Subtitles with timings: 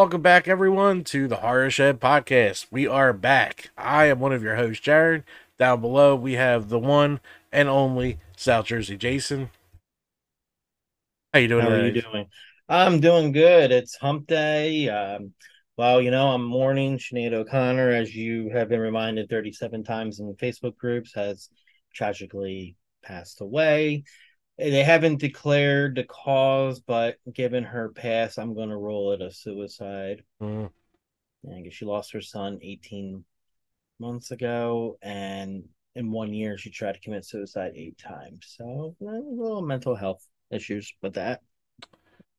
[0.00, 2.64] Welcome back, everyone, to the Horror Shed podcast.
[2.70, 3.68] We are back.
[3.76, 5.24] I am one of your hosts, Jared.
[5.58, 7.20] Down below, we have the one
[7.52, 9.50] and only South Jersey Jason.
[11.34, 11.66] How you doing?
[11.66, 12.28] How are you doing?
[12.66, 13.72] I'm doing good.
[13.72, 14.88] It's hump day.
[14.88, 15.34] Um,
[15.76, 20.34] well, you know, I'm mourning Sinead O'Connor, as you have been reminded 37 times in
[20.36, 21.50] Facebook groups, has
[21.92, 22.74] tragically
[23.04, 24.04] passed away.
[24.60, 29.32] They haven't declared the cause, but given her past, I'm going to roll it a
[29.32, 30.24] suicide.
[30.40, 30.70] Mm,
[31.54, 33.24] I guess she lost her son 18
[33.98, 38.54] months ago, and in one year, she tried to commit suicide eight times.
[38.58, 41.42] So, a little mental health issues with that.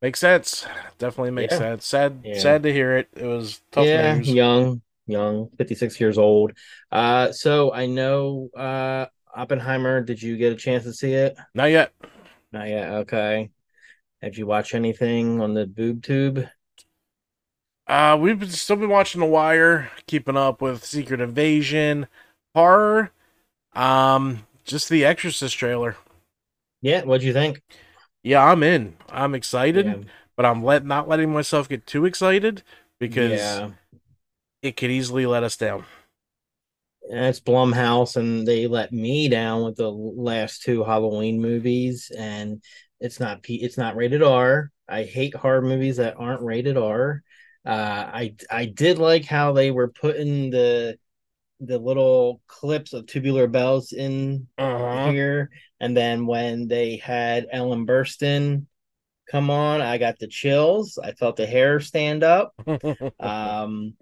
[0.02, 0.66] makes sense.
[0.98, 1.58] Definitely makes Yeah.
[1.58, 1.86] sense.
[1.86, 2.34] Sad, Yeah.
[2.34, 3.10] sad to hear it.
[3.16, 4.28] It was tough yeah, news.
[4.28, 6.54] young, young, 56 years old.
[6.92, 11.38] Uh, so I know uh Oppenheimer, did you get a chance to see it?
[11.54, 11.94] Not yet.
[12.52, 12.90] Not yet.
[12.90, 13.50] Okay.
[14.22, 16.48] Did you watch anything on the boob tube?
[17.88, 22.08] Uh, we've been, still been watching The Wire, keeping up with Secret Invasion,
[22.54, 23.12] horror,
[23.74, 25.98] um, just the Exorcist trailer.
[26.82, 27.62] Yeah, what'd you think?
[28.24, 28.96] Yeah, I'm in.
[29.10, 29.86] I'm excited.
[29.86, 29.96] Yeah.
[30.36, 32.64] but I'm let not letting myself get too excited
[33.00, 33.70] because yeah.
[34.62, 35.86] it could easily let us down.
[37.14, 42.64] It's Blumhouse, and they let me down with the last two Halloween movies, and
[43.02, 44.72] it's not P, it's not rated R.
[44.88, 47.22] I hate horror movies that aren't rated R.
[47.66, 47.70] Uh,
[48.14, 50.98] I I did like how they were putting the
[51.60, 55.12] the little clips of tubular bells in Uh-huh.
[55.12, 55.50] here,
[55.82, 58.68] and then when they had Ellen Burstyn
[59.30, 60.98] come on, I got the chills.
[60.98, 62.54] I felt the hair stand up.
[63.20, 63.96] Um,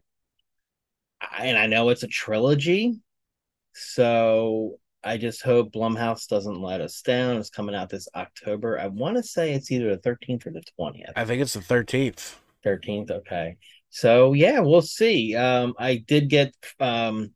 [1.38, 3.00] and I know it's a trilogy,
[3.74, 7.38] so I just hope Blumhouse doesn't let us down.
[7.38, 8.80] It's coming out this October.
[8.80, 11.14] I want to say it's either the 13th or the 20th.
[11.16, 12.36] I think it's the 13th.
[12.66, 13.58] 13th, okay.
[13.90, 15.36] So yeah, we'll see.
[15.36, 17.32] Um, I did get um,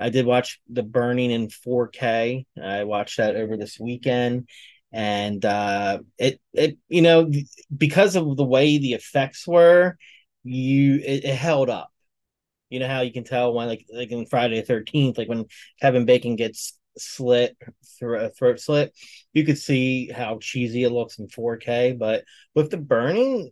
[0.00, 2.46] I did watch The Burning in 4K.
[2.62, 4.48] I watched that over this weekend,
[4.92, 7.30] and uh, it it you know
[7.76, 9.96] because of the way the effects were,
[10.44, 11.91] you it, it held up.
[12.72, 15.46] You know how you can tell when like like in Friday the Thirteenth, like when
[15.80, 17.56] Kevin Bacon gets slit
[17.98, 18.92] through a throat slit,
[19.32, 21.92] you could see how cheesy it looks in 4K.
[21.92, 22.24] But
[22.54, 23.50] with the burning,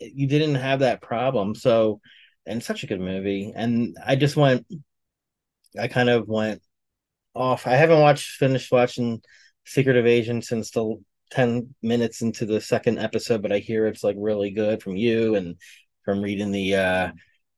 [0.00, 1.54] you didn't have that problem.
[1.54, 2.00] So,
[2.46, 3.52] and such a good movie.
[3.54, 4.66] And I just went,
[5.78, 6.62] I kind of went
[7.34, 7.66] off.
[7.66, 9.22] I haven't watched, finished watching
[9.64, 10.96] Secret Invasion since the
[11.30, 15.34] 10 minutes into the second episode, but I hear it's like really good from you
[15.34, 15.56] and
[16.04, 17.10] from reading the uh,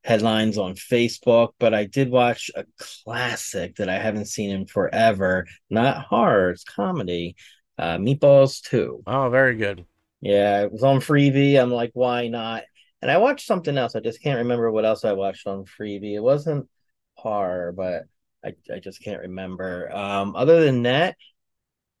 [0.03, 1.49] headlines on Facebook.
[1.59, 5.45] But I did watch a classic that I haven't seen in forever.
[5.69, 7.35] Not horror, it's comedy.
[7.77, 9.03] Uh, Meatballs 2.
[9.07, 9.85] Oh, very good.
[10.21, 11.61] Yeah, it was on Freevee.
[11.61, 12.63] I'm like, why not?
[13.01, 13.95] And I watched something else.
[13.95, 16.15] I just can't remember what else I watched on Freevee.
[16.15, 16.67] It wasn't
[17.13, 18.03] horror, but
[18.43, 19.89] I, I just can't remember.
[19.95, 21.15] Um, other than that,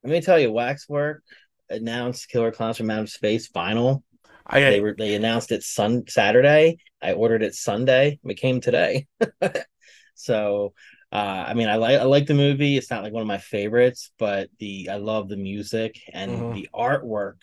[0.03, 1.23] let me tell you, Waxwork
[1.69, 4.03] announced Killer Clowns from Outer Space vinyl.
[4.49, 6.77] I They were they announced it Sun Saturday.
[7.01, 8.19] I ordered it Sunday.
[8.23, 9.07] It came today.
[10.15, 10.73] so
[11.11, 11.15] uh,
[11.47, 12.77] I mean, I like I like the movie.
[12.77, 16.53] It's not like one of my favorites, but the I love the music and Mhm.
[16.53, 17.37] the artwork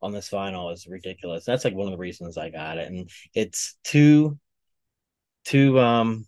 [0.00, 1.44] on this vinyl is ridiculous.
[1.44, 4.38] That's like one of the reasons I got it, and it's two,
[5.44, 6.26] two um,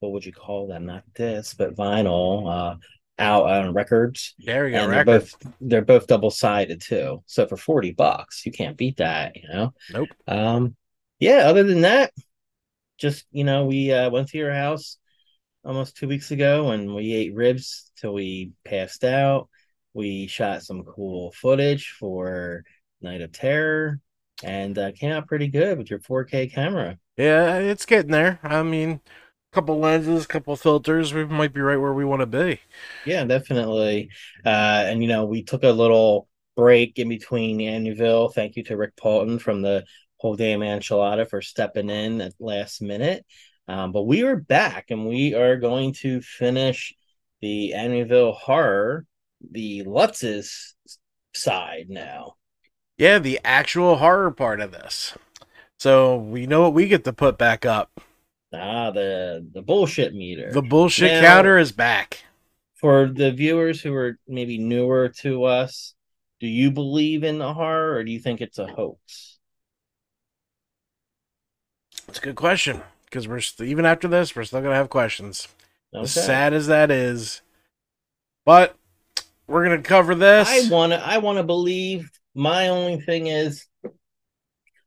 [0.00, 0.86] what would you call them?
[0.86, 2.76] Not this, but vinyl uh,
[3.18, 4.78] out on records, there we go.
[4.78, 7.22] and they're both they're both double sided too.
[7.26, 9.74] So for forty bucks, you can't beat that, you know.
[9.92, 10.08] Nope.
[10.26, 10.76] Um,
[11.18, 11.48] yeah.
[11.48, 12.12] Other than that,
[12.98, 14.98] just you know, we uh, went to your house
[15.64, 19.48] almost two weeks ago, and we ate ribs till we passed out.
[19.94, 22.64] We shot some cool footage for
[23.00, 24.00] Night of Terror,
[24.42, 26.98] and uh, came out pretty good with your 4K camera.
[27.16, 28.38] Yeah, it's getting there.
[28.42, 29.00] I mean,
[29.52, 31.14] couple lenses, couple filters.
[31.14, 32.60] We might be right where we want to be.
[33.04, 34.10] Yeah, definitely.
[34.44, 38.34] Uh, and you know, we took a little break in between Amityville.
[38.34, 39.84] Thank you to Rick Paulton from the
[40.16, 43.24] whole damn enchilada for stepping in at last minute.
[43.68, 46.94] Um, but we are back and we are going to finish
[47.40, 49.06] the Amityville horror,
[49.50, 50.74] the Lutz's
[51.34, 52.34] side now.
[52.96, 55.14] Yeah, the actual horror part of this.
[55.78, 58.00] So we know what we get to put back up.
[58.52, 60.50] Ah, the the bullshit meter.
[60.52, 62.24] The bullshit Now- counter is back.
[62.74, 65.94] For the viewers who are maybe newer to us,
[66.38, 69.38] do you believe in the horror or do you think it's a hoax?
[72.08, 75.48] It's a good question because we're st- even after this, we're still gonna have questions.
[75.92, 76.02] Okay.
[76.04, 77.42] As sad as that is,
[78.44, 78.76] but
[79.46, 80.48] we're gonna cover this.
[80.48, 81.04] I want to.
[81.04, 82.10] I want to believe.
[82.34, 83.66] My only thing is,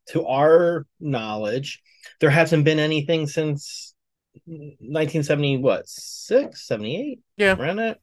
[0.09, 1.81] to our knowledge,
[2.21, 3.93] there hasn't been anything since
[4.45, 7.19] 1970, what, six, 78?
[7.35, 7.57] Yeah.
[7.59, 8.01] Around it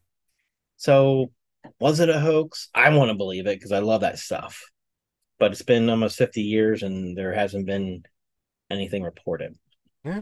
[0.76, 1.32] So
[1.80, 2.68] was it a hoax?
[2.74, 4.62] I want to believe it because I love that stuff.
[5.38, 8.02] But it's been almost 50 years and there hasn't been
[8.70, 9.56] anything reported.
[10.04, 10.20] yeah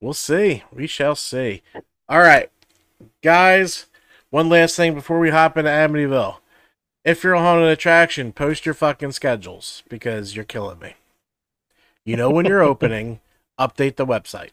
[0.00, 0.62] We'll see.
[0.72, 1.62] We shall see.
[2.08, 2.50] All right,
[3.22, 3.86] guys.
[4.30, 6.36] One last thing before we hop into Amityville.
[7.04, 10.94] If you're on an attraction, post your fucking schedules because you're killing me.
[12.08, 13.20] You know when you're opening,
[13.60, 14.52] update the website.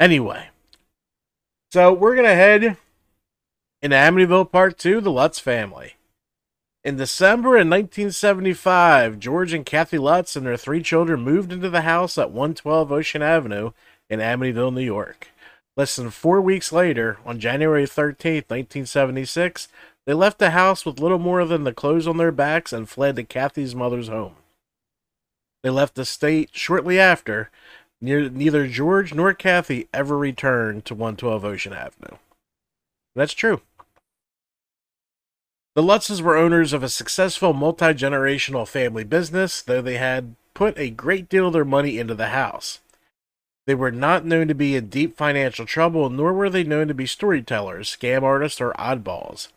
[0.00, 0.48] Anyway,
[1.70, 2.78] so we're gonna head
[3.82, 5.96] in Amityville Part Two, the Lutz family.
[6.82, 11.82] In December in 1975, George and Kathy Lutz and their three children moved into the
[11.82, 13.72] house at 112 Ocean Avenue
[14.08, 15.28] in Amityville, New York.
[15.76, 19.68] Less than four weeks later, on January 13, 1976,
[20.06, 23.16] they left the house with little more than the clothes on their backs and fled
[23.16, 24.36] to Kathy's mother's home.
[25.66, 27.50] They left the state shortly after.
[28.00, 32.18] Neither George nor Kathy ever returned to 112 Ocean Avenue.
[33.16, 33.62] That's true.
[35.74, 40.78] The Lutzes were owners of a successful multi generational family business, though they had put
[40.78, 42.78] a great deal of their money into the house.
[43.66, 46.94] They were not known to be in deep financial trouble, nor were they known to
[46.94, 49.48] be storytellers, scam artists, or oddballs.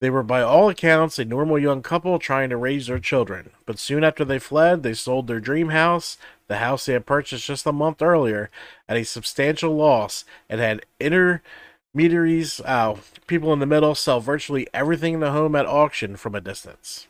[0.00, 3.78] They were, by all accounts, a normal young couple trying to raise their children, but
[3.78, 6.16] soon after they fled, they sold their dream house,
[6.48, 8.50] the house they had purchased just a month earlier,
[8.88, 12.96] at a substantial loss and had intermediaries, uh,
[13.26, 17.06] people in the middle, sell virtually everything in the home at auction from a distance.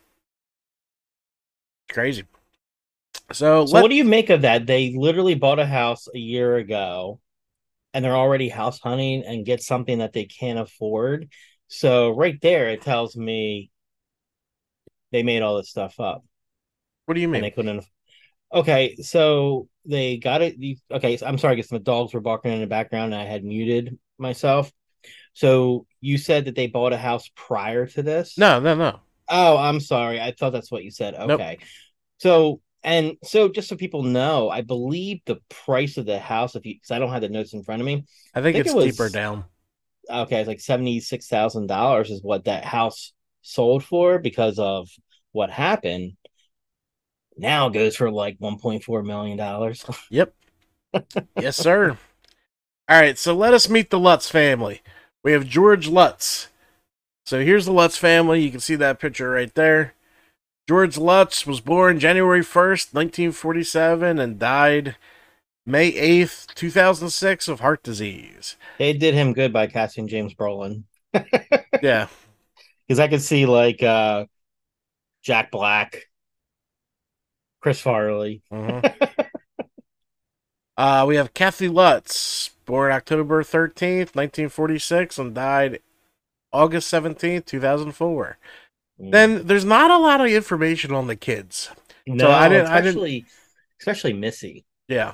[1.91, 2.25] Crazy.
[3.31, 4.65] So, So what do you make of that?
[4.65, 7.19] They literally bought a house a year ago
[7.93, 11.29] and they're already house hunting and get something that they can't afford.
[11.69, 13.71] So right there it tells me
[15.11, 16.23] they made all this stuff up
[17.05, 17.41] what do you and mean?
[17.41, 17.85] they couldn't
[18.51, 20.55] Okay, so they got it
[20.91, 23.25] okay, so I'm sorry, I guess the dogs were barking in the background and I
[23.25, 24.71] had muted myself.
[25.33, 28.37] So you said that they bought a house prior to this?
[28.37, 28.99] No, no, no.
[29.29, 30.19] Oh, I'm sorry.
[30.19, 31.13] I thought that's what you said.
[31.17, 31.31] Nope.
[31.39, 31.59] Okay.
[32.17, 36.65] So and so just so people know, I believe the price of the house, if
[36.65, 38.05] you because I don't have the notes in front of me.
[38.33, 39.45] I think, think it's it was- deeper down.
[40.09, 44.89] Okay, it's like seventy six thousand dollars is what that house sold for because of
[45.31, 46.13] what happened.
[47.37, 49.85] Now goes for like one point four million dollars.
[50.09, 50.33] Yep.
[51.39, 51.97] yes, sir.
[52.89, 54.81] All right, so let us meet the Lutz family.
[55.23, 56.47] We have George Lutz.
[57.25, 58.41] So here's the Lutz family.
[58.41, 59.93] You can see that picture right there.
[60.67, 64.95] George Lutz was born January 1st, 1947, and died
[65.69, 68.55] May 8th, 2006, of heart disease.
[68.79, 70.83] They did him good by casting James Brolin
[71.83, 72.07] Yeah.
[72.87, 74.25] because I could see like uh
[75.21, 76.07] Jack Black,
[77.61, 78.41] Chris Farley.
[78.51, 78.93] Mhm.
[80.77, 85.81] uh, we have Kathy Lutz, born October 13th, 1946, and died
[86.51, 88.37] August 17th, 2004.
[88.97, 91.69] Then there's not a lot of information on the kids.
[92.07, 93.25] no, I didn't- I didn't- especially
[93.79, 94.65] especially Missy.
[94.87, 95.13] Yeah.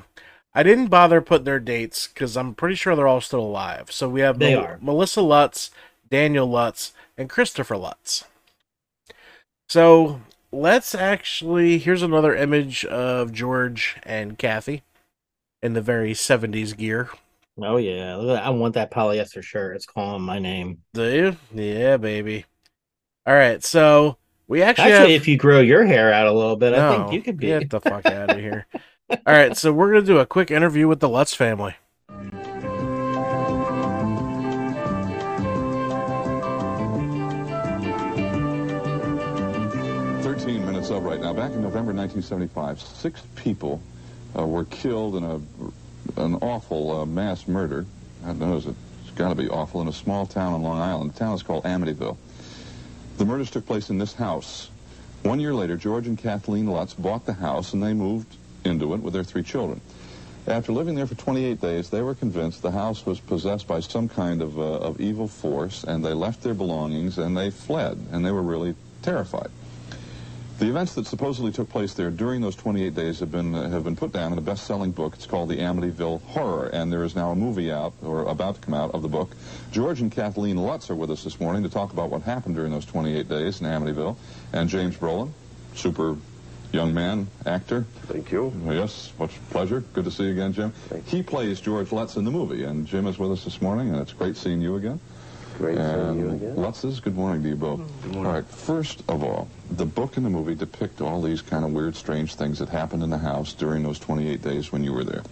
[0.56, 3.92] I didn't bother putting their dates because I'm pretty sure they're all still alive.
[3.92, 4.80] So we have They Mel- are.
[4.82, 5.70] Melissa Lutz,
[6.10, 8.24] Daniel Lutz, and Christopher Lutz.
[9.70, 10.22] So
[10.52, 11.78] let's actually.
[11.78, 14.84] Here's another image of George and Kathy
[15.62, 17.10] in the very 70s gear.
[17.62, 18.46] Oh yeah, look at that.
[18.46, 19.76] I want that polyester shirt.
[19.76, 20.80] It's calling my name.
[20.94, 21.38] Do you?
[21.54, 22.46] Yeah, baby.
[23.26, 23.64] All right.
[23.64, 25.22] So we actually, Actually, have.
[25.22, 27.48] if you grow your hair out a little bit, I think you could be.
[27.48, 28.68] Get the fuck out of here.
[29.10, 29.56] All right.
[29.56, 31.76] So we're going to do a quick interview with the Lutz family.
[40.24, 41.34] Thirteen minutes of right now.
[41.34, 43.80] Back in November 1975, six people
[44.38, 47.86] uh, were killed in a an awful uh, mass murder.
[48.26, 48.68] I know, it's
[49.16, 51.14] got to be awful in a small town on Long Island.
[51.14, 52.18] The town is called Amityville.
[53.18, 54.70] The murders took place in this house.
[55.24, 58.36] One year later, George and Kathleen Lutz bought the house and they moved
[58.66, 59.82] into it with their three children.
[60.48, 64.08] After living there for 28 days, they were convinced the house was possessed by some
[64.08, 68.24] kind of, uh, of evil force, and they left their belongings and they fled, and
[68.24, 69.50] they were really terrified.
[70.58, 73.84] The events that supposedly took place there during those 28 days have been uh, have
[73.84, 75.16] been put down in a best-selling book.
[75.16, 78.62] It's called The Amityville Horror, and there is now a movie out or about to
[78.62, 79.36] come out of the book.
[79.74, 82.72] George and Kathleen Lutz are with us this morning to talk about what happened during
[82.72, 84.16] those 28 days in Amityville,
[84.54, 85.32] and James Brolin,
[85.74, 86.16] super
[86.72, 87.86] young man, actor.
[88.08, 88.54] Thank you.
[88.66, 89.82] Yes, much pleasure.
[89.94, 90.74] Good to see you again, Jim.
[91.06, 94.00] He plays George Lutz in the movie, and Jim is with us this morning, and
[94.02, 95.00] it's great seeing you again.
[95.58, 96.56] great seeing you And again.
[96.56, 97.80] Lutzes, good morning to you both.
[98.04, 98.26] Good morning.
[98.28, 101.72] All right, first of all, the book and the movie depict all these kind of
[101.72, 105.04] weird, strange things that happened in the house during those 28 days when you were
[105.06, 105.24] there.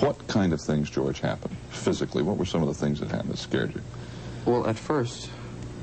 [0.00, 2.22] What kind of things, George, happened physically?
[2.22, 3.80] What were some of the things that happened that scared you?
[4.44, 5.30] Well, at first,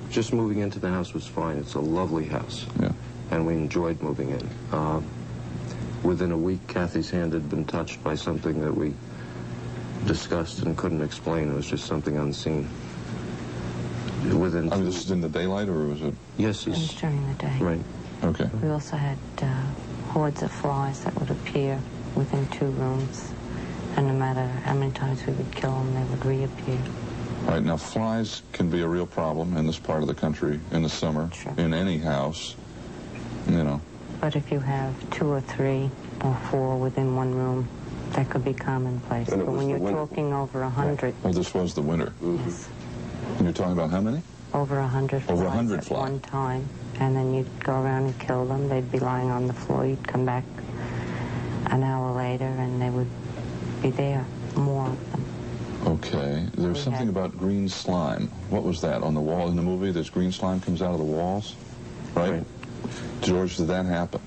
[0.10, 1.58] just moving into the house was fine.
[1.58, 2.92] It's a lovely house, Yeah.
[3.32, 4.50] And we enjoyed moving in.
[4.72, 5.02] Uh,
[6.04, 8.94] within a week, Kathy's hand had been touched by something that we
[10.06, 11.50] discussed and couldn't explain.
[11.50, 12.68] It was just something unseen.
[14.38, 16.14] Within I mean, this is in the daylight, or was it?
[16.38, 17.58] yes, It was during the day.
[17.60, 17.82] right.
[18.24, 18.48] Okay.
[18.62, 19.46] We also had uh,
[20.12, 21.80] hordes of flies that would appear
[22.16, 23.32] within two rooms.
[23.96, 26.80] And no matter how many times we would kill them, they would reappear.
[27.46, 30.60] All right, now flies can be a real problem in this part of the country
[30.72, 31.54] in the summer, Sure.
[31.58, 32.56] in any house.
[33.52, 33.82] You know,
[34.22, 35.90] But if you have two or three
[36.24, 37.68] or four within one room,
[38.14, 39.30] that could be commonplace.
[39.30, 40.00] But when you're winter.
[40.00, 42.14] talking over a hundred, well, this was the winter.
[42.22, 43.32] yes, mm-hmm.
[43.38, 44.22] And you're talking about how many?
[44.54, 46.00] over a hundred Over a flies hundred at flies.
[46.12, 46.68] one time,
[47.00, 48.68] and then you'd go around and kill them.
[48.70, 49.86] They'd be lying on the floor.
[49.86, 50.44] You'd come back
[51.68, 53.08] an hour later, and they would
[53.82, 55.26] be there, more of them.
[55.88, 56.46] Okay.
[56.56, 58.28] There's We something had- about green slime.
[58.50, 59.92] What was that on the wall in the movie?
[59.92, 61.56] There's green slime comes out of the walls,
[62.16, 62.32] right?
[62.34, 62.44] Right.
[63.22, 64.22] George, did that happen?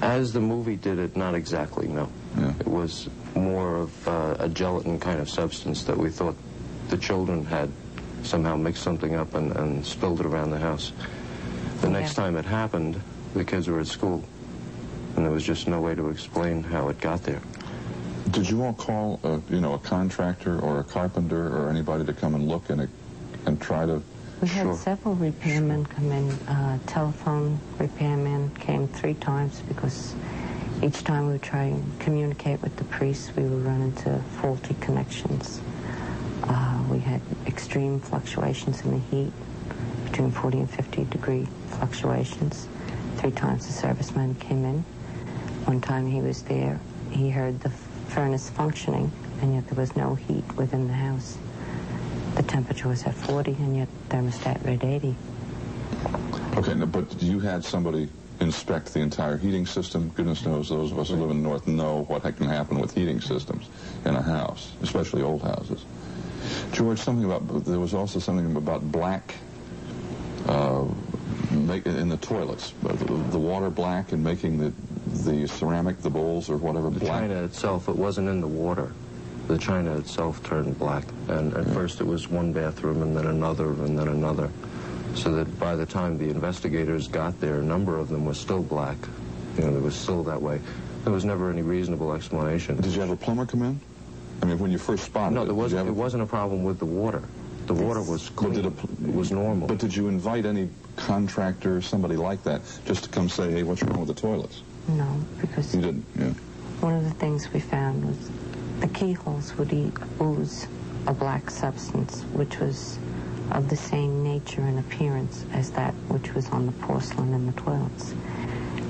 [0.00, 2.08] As the movie did it, not exactly, no.
[2.36, 2.52] Yeah.
[2.60, 6.36] It was more of uh, a gelatin kind of substance that we thought
[6.88, 7.70] the children had
[8.22, 10.92] somehow mixed something up and, and spilled it around the house.
[11.80, 13.00] The next time it happened,
[13.34, 14.22] the kids were at school,
[15.16, 17.40] and there was just no way to explain how it got there.
[18.30, 22.12] Did you all call, a, you know, a contractor or a carpenter or anybody to
[22.12, 22.88] come and look and
[23.46, 24.02] and try to?
[24.42, 24.74] We had Sure.
[24.74, 26.28] several repairmen come in.
[26.48, 30.16] Uh, telephone repairman came three times because
[30.82, 34.74] each time we would try and communicate with the priests, we would run into faulty
[34.80, 35.60] connections.
[36.42, 39.32] Uh, we had extreme fluctuations in the heat,
[40.06, 42.66] between 40 and 50 degree fluctuations.
[43.18, 44.84] Three times the serviceman came in.
[45.66, 46.80] One time he was there,
[47.12, 47.70] he heard the
[48.08, 51.38] furnace functioning, and yet there was no heat within the house.
[52.34, 55.14] The temperature was at 40, and yet thermostat read 80.
[56.56, 58.08] Okay, no, but you had somebody
[58.40, 60.10] inspect the entire heating system.
[60.14, 62.94] Goodness knows those of us who live in the north know what can happen with
[62.94, 63.68] heating systems
[64.04, 65.84] in a house, especially old houses.
[66.72, 69.34] George, something about there was also something about black
[70.46, 70.84] uh,
[71.52, 74.72] make, in the toilets, uh, the, the water black and making the
[75.24, 77.20] the ceramic, the bowls or whatever The black.
[77.22, 78.92] china itself, it wasn't in the water.
[79.48, 81.04] The china itself turned black.
[81.28, 84.50] And at first it was one bathroom and then another and then another.
[85.14, 88.62] So that by the time the investigators got there, a number of them were still
[88.62, 88.96] black.
[89.58, 90.60] You know, it was still that way.
[91.04, 92.76] There was never any reasonable explanation.
[92.80, 93.80] Did you have a plumber come in?
[94.40, 96.64] I mean, when you first spotted No, it, there wasn't, it a- wasn't a problem
[96.64, 97.22] with the water.
[97.66, 98.54] The water was clean.
[98.54, 99.68] did a- it was normal.
[99.68, 103.82] But did you invite any contractor, somebody like that, just to come say, hey, what's
[103.82, 104.62] wrong with the toilets?
[104.88, 106.30] No, because You didn't, yeah.
[106.80, 108.16] one of the things we found was
[108.82, 109.72] the keyholes would
[110.20, 110.66] ooze
[111.06, 112.98] a black substance, which was
[113.52, 117.52] of the same nature and appearance as that which was on the porcelain in the
[117.52, 118.12] toilets.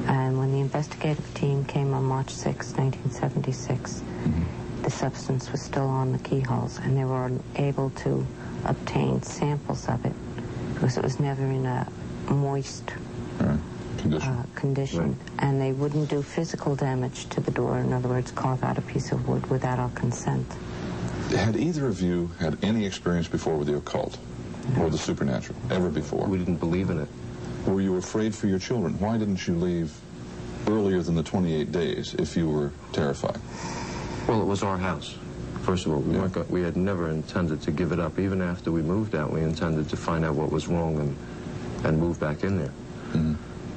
[0.07, 4.83] And when the investigative team came on March 6, 1976, mm-hmm.
[4.83, 8.27] the substance was still on the keyholes, and they were able to
[8.65, 10.15] obtain samples of it
[10.73, 11.87] because it was never in a
[12.31, 12.95] moist.
[13.99, 14.29] Condition.
[14.33, 17.79] uh, condition, and they wouldn't do physical damage to the door.
[17.79, 20.47] In other words, carve out a piece of wood without our consent.
[21.31, 24.19] Had either of you had any experience before with the occult
[24.79, 25.59] or the supernatural?
[25.71, 26.27] Ever before?
[26.27, 27.09] we didn't believe in it.
[27.67, 28.99] Were you afraid for your children?
[28.99, 29.97] Why didn't you leave
[30.67, 33.41] earlier than the 28 days if you were terrified?
[34.27, 35.17] Well, it was our house.
[35.63, 38.19] First of all, we, weren't we had never intended to give it up.
[38.19, 41.17] Even after we moved out, we intended to find out what was wrong and,
[41.87, 42.73] and move back in there.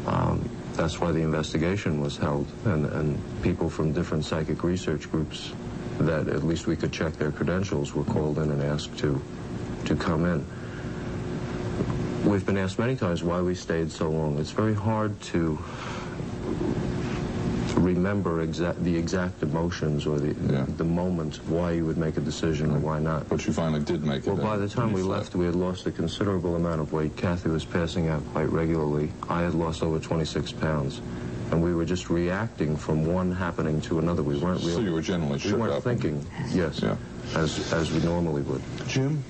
[0.08, 5.54] Um, that's why the investigation was held, and, and people from different psychic research groups
[6.00, 9.22] that at least we could check their credentials were called in and asked to,
[9.86, 10.46] to come in.
[12.30, 14.38] We've been asked many times why we stayed so long.
[14.40, 15.58] It's very hard to
[17.05, 17.05] to
[17.76, 20.66] remember exact the exact emotions or the Yeah.
[20.78, 23.28] the moment why you would make a decision or why not.
[23.30, 24.34] But you finally did make it.
[24.34, 27.16] Well, by the time we left, we had lost a considerable amount of weight.
[27.16, 29.12] Kathy was passing out quite regularly.
[29.30, 31.02] I had lost over 26 pounds.
[31.52, 34.24] And we were just reacting from one happening to another.
[34.24, 34.74] We weren't really.
[34.74, 36.96] So you were generally we weren't thinking, yes, Yeah.
[37.36, 38.62] as, as we normally would.
[38.88, 39.24] Jim,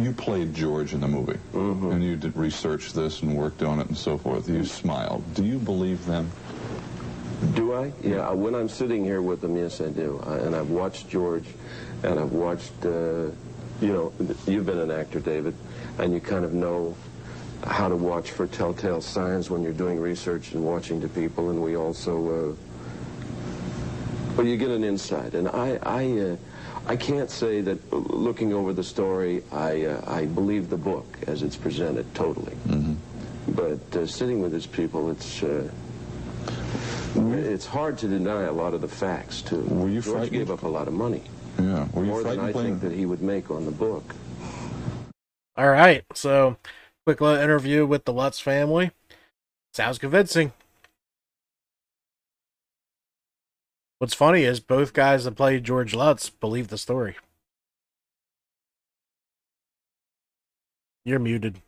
[0.00, 1.90] you played George in the movie, Mm-hmm.
[1.92, 4.48] and you did research this and worked on it and so forth.
[4.48, 5.22] You smiled.
[5.34, 6.30] Do you believe them?
[7.52, 7.92] Do I?
[8.02, 10.22] Yeah, when I'm sitting here with them, yes, I do.
[10.26, 11.46] I, and I've watched George,
[12.02, 13.26] and I've watched uh,
[13.80, 14.12] you know,
[14.46, 15.54] you've been an actor, David,
[15.98, 16.96] and you kind of know
[17.64, 21.62] how to watch for telltale signs when you're doing research and watching to people, and
[21.62, 22.54] we also, uh,
[24.36, 25.34] well, you get an insight.
[25.34, 26.36] And I, I, uh,
[26.86, 31.42] I can't say that looking over the story, I, uh, I believe the book as
[31.42, 32.56] it's presented totally.
[33.48, 35.68] But uh, sitting with these people, it's, uh,
[37.14, 39.60] it's hard to deny a lot of the facts too.
[39.62, 40.32] Were you George frightened?
[40.32, 41.22] gave up a lot of money,
[41.58, 41.86] Yeah.
[41.92, 42.80] Were you more than I playing?
[42.80, 44.14] think that he would make on the book.
[45.56, 46.56] All right, so
[47.06, 48.90] quick little interview with the Lutz family.
[49.72, 50.52] Sounds convincing.
[53.98, 57.16] What's funny is both guys that played George Lutz believe the story.
[61.04, 61.60] You're muted.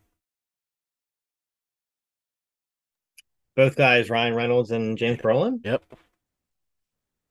[3.57, 5.61] Both guys, Ryan Reynolds and James Brolin.
[5.65, 5.83] Yep,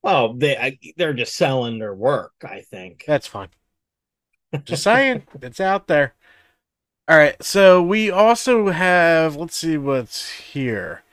[0.04, 2.34] Well, they I, they're just selling their work.
[2.44, 3.04] I think.
[3.08, 3.50] that's fine.
[4.64, 6.14] Just saying, it's out there.
[7.08, 11.04] All right, so we also have, let's see what's here.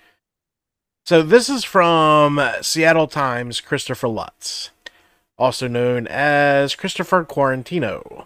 [1.05, 4.71] So this is from Seattle Times, Christopher Lutz,
[5.37, 8.25] also known as Christopher Quaratino.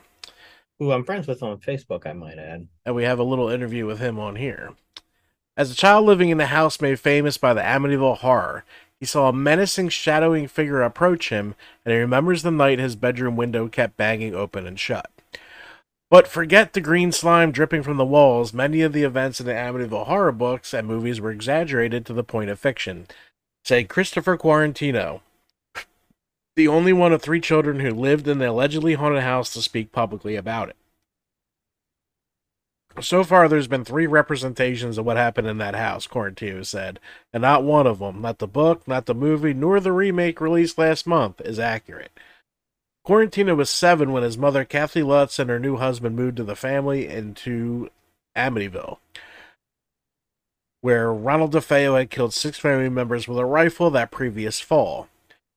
[0.78, 2.07] Who I'm friends with on Facebook.
[2.07, 2.69] I might add.
[2.85, 4.75] and we have a little interview with him on here.
[5.57, 8.65] As a child living in a house made famous by the Amityville horror,
[9.01, 13.37] he saw a menacing, shadowing figure approach him, and he remembers the night his bedroom
[13.37, 15.11] window kept banging open and shut.
[16.11, 19.53] But forget the green slime dripping from the walls, many of the events in the
[19.53, 23.07] Amityville horror books and movies were exaggerated to the point of fiction.
[23.65, 25.21] Say Christopher Quaratino,
[26.55, 29.91] the only one of three children who lived in the allegedly haunted house to speak
[29.91, 30.76] publicly about it.
[33.00, 36.99] So far, there's been three representations of what happened in that house, Quaratino said,
[37.32, 40.78] and not one of them, not the book, not the movie, nor the remake released
[40.78, 42.11] last month, is accurate.
[43.06, 46.56] Quaratino was seven when his mother, Kathy Lutz, and her new husband moved to the
[46.56, 47.91] family into
[48.37, 48.97] Amityville,
[50.80, 55.09] where Ronald DeFeo had killed six family members with a rifle that previous fall.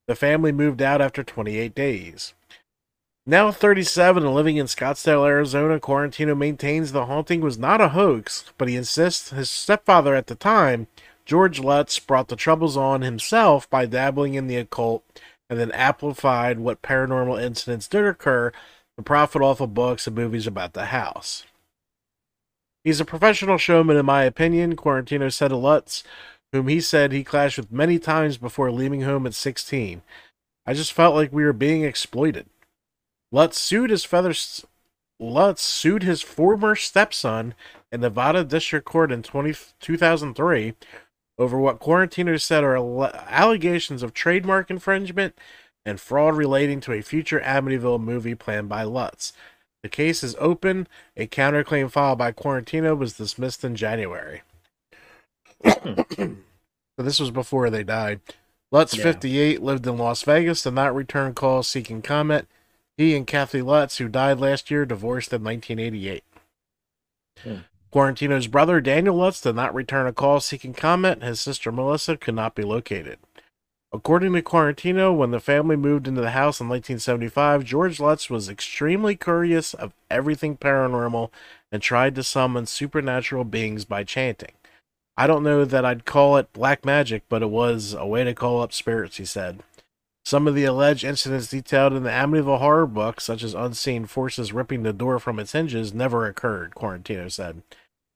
[0.07, 2.33] The family moved out after 28 days.
[3.29, 8.43] Now 37 and living in Scottsdale, Arizona, Quaratino maintains the haunting was not a hoax,
[8.57, 10.87] but he insists his stepfather at the time,
[11.27, 15.03] George Lutz, brought the troubles on himself by dabbling in the occult
[15.47, 18.51] and then amplified what paranormal incidents did occur
[18.97, 21.45] to profit off of books and movies about the house.
[22.83, 26.03] He's a professional showman, in my opinion, Quaratino said to Lutz,
[26.51, 30.01] whom he said he clashed with many times before leaving home at 16.
[30.65, 32.47] I just felt like we were being exploited.
[33.31, 34.33] Lutz sued his feather.
[35.19, 37.53] Lutz sued his former stepson
[37.91, 40.73] in Nevada District Court in 20, 2003
[41.37, 42.77] over what Quaratino said are
[43.27, 45.37] allegations of trademark infringement
[45.85, 49.33] and fraud relating to a future Amityville movie planned by Lutz.
[49.81, 50.87] The case is open.
[51.15, 54.41] A counterclaim filed by Quaratino was dismissed in January.
[55.65, 56.35] so
[56.97, 58.19] this was before they died.
[58.71, 59.03] Lutz, Yeah.
[59.03, 62.47] 58, lived in Las Vegas, did not return calls seeking comment.
[62.99, 66.21] He and Kathy Lutz, who died last year, divorced in 1988.
[67.41, 67.55] Hmm.
[67.93, 71.23] Quaratino's brother, Daniel Lutz, did not return a call seeking comment.
[71.23, 73.17] His sister, Melissa, could not be located.
[73.93, 78.49] According to Quaratino, when the family moved into the house in 1975, George Lutz was
[78.49, 81.29] extremely curious of everything paranormal
[81.71, 84.51] and tried to summon supernatural beings by chanting.
[85.15, 88.33] I don't know that I'd call it black magic, but it was a way to
[88.33, 89.63] call up spirits, he said.
[90.29, 94.53] Some of the alleged incidents detailed in the Amityville horror book, such as unseen forces
[94.53, 97.63] ripping the door from its hinges, never occurred, Quaratino said.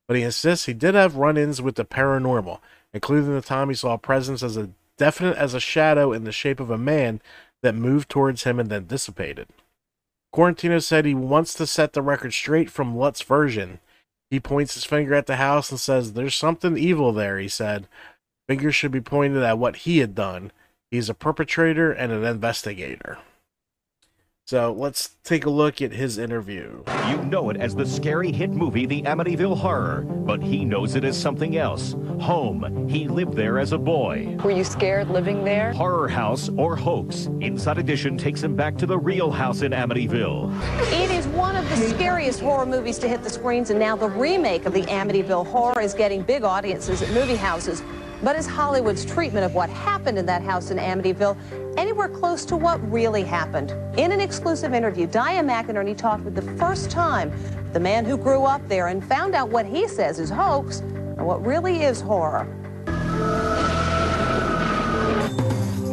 [0.08, 2.60] But he insists he did have run ins with the paranormal,
[2.94, 6.32] including the time he saw a presence as a definite as a shadow in the
[6.32, 7.20] shape of a man
[7.64, 9.48] that moved towards him and then dissipated.
[10.36, 13.80] Quaratino said he wants to set the record straight from Lutz's version.
[14.30, 17.88] He points his finger at the house and says, There's something evil there, he said.
[18.48, 20.52] Fingers should be pointed at what he had done.
[20.94, 23.18] He's a perpetrator and an investigator.
[24.46, 26.84] So let's take a look at his interview.
[27.10, 31.04] You know it as the scary hit movie The Amityville Horror, but he knows it
[31.04, 31.96] as something else.
[32.22, 32.88] Home.
[32.88, 34.38] He lived there as a boy.
[34.44, 35.74] Were you scared living there?
[35.74, 37.28] Horror house or hoax.
[37.42, 40.54] Inside Edition takes him back to the real house in Amityville.
[40.94, 44.10] It is one of the scariest horror movies to hit the screens, and now the
[44.10, 47.82] remake of the Amityville Horror is getting big audiences at movie houses.
[48.24, 51.38] But is Hollywood's treatment of what happened in that house in Amityville
[51.78, 53.72] anywhere close to what really happened?
[54.00, 57.34] In an exclusive interview, Diane McInerney talked with the first time
[57.74, 61.26] the man who grew up there and found out what he says is hoax and
[61.26, 62.48] what really is horror.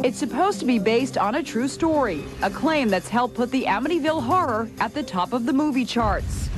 [0.05, 3.65] It's supposed to be based on a true story, a claim that's helped put the
[3.65, 6.49] Amityville horror at the top of the movie charts.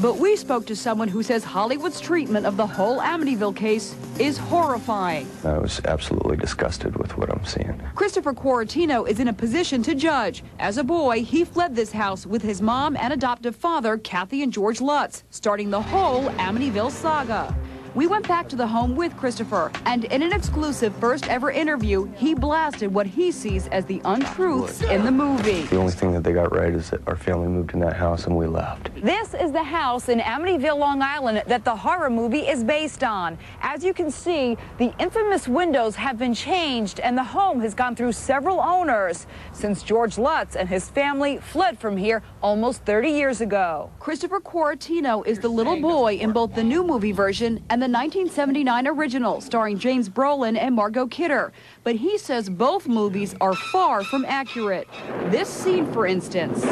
[0.00, 4.38] But we spoke to someone who says Hollywood's treatment of the whole Amityville case is
[4.38, 5.28] horrifying.
[5.44, 7.78] I was absolutely disgusted with what I'm seeing.
[7.94, 10.42] Christopher Quaratino is in a position to judge.
[10.58, 14.50] As a boy, he fled this house with his mom and adoptive father, Kathy and
[14.50, 17.54] George Lutz, starting the whole Amityville saga.
[17.92, 22.08] We went back to the home with Christopher, and in an exclusive first ever interview,
[22.14, 25.62] he blasted what he sees as the untruths in the movie.
[25.62, 28.26] The only thing that they got right is that our family moved in that house
[28.26, 28.94] and we left.
[29.02, 33.36] This is the house in Amityville, Long Island that the horror movie is based on.
[33.60, 37.96] As you can see, the infamous windows have been changed and the home has gone
[37.96, 43.40] through several owners since George Lutz and his family fled from here almost 30 years
[43.40, 43.90] ago.
[43.98, 48.86] Christopher Quaratino is the little boy in both the new movie version and the 1979
[48.86, 51.52] original starring James Brolin and Margot Kidder.
[51.82, 54.86] But he says both movies are far from accurate.
[55.30, 56.62] This scene, for instance.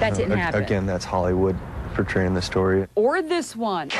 [0.00, 0.62] That didn't happen.
[0.62, 1.56] Again, that's Hollywood
[1.94, 2.86] portraying the story.
[2.94, 3.90] Or this one.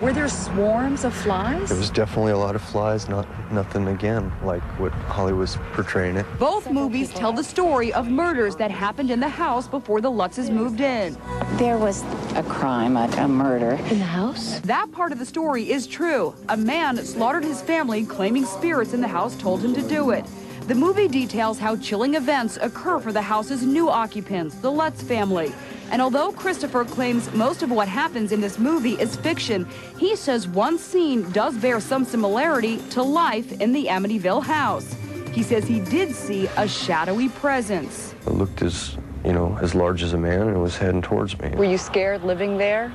[0.00, 1.68] Were there swarms of flies?
[1.68, 6.26] There was definitely a lot of flies, not nothing again like what Hollywood's portraying it.
[6.36, 10.50] Both movies tell the story of murders that happened in the house before the Lutzes
[10.50, 11.16] moved in.
[11.58, 12.02] There was
[12.34, 13.74] a crime, a, a murder.
[13.88, 14.58] In the house?
[14.64, 16.34] That part of the story is true.
[16.48, 20.24] A man slaughtered his family, claiming spirits in the house told him to do it.
[20.66, 25.52] The movie details how chilling events occur for the house's new occupants, the Lutz family.
[25.94, 29.64] And although Christopher claims most of what happens in this movie is fiction,
[29.96, 34.92] he says one scene does bear some similarity to life in the Amityville house.
[35.30, 38.12] He says he did see a shadowy presence.
[38.26, 41.50] It looked as, you know, as large as a man and was heading towards me.
[41.50, 42.92] Were you scared living there?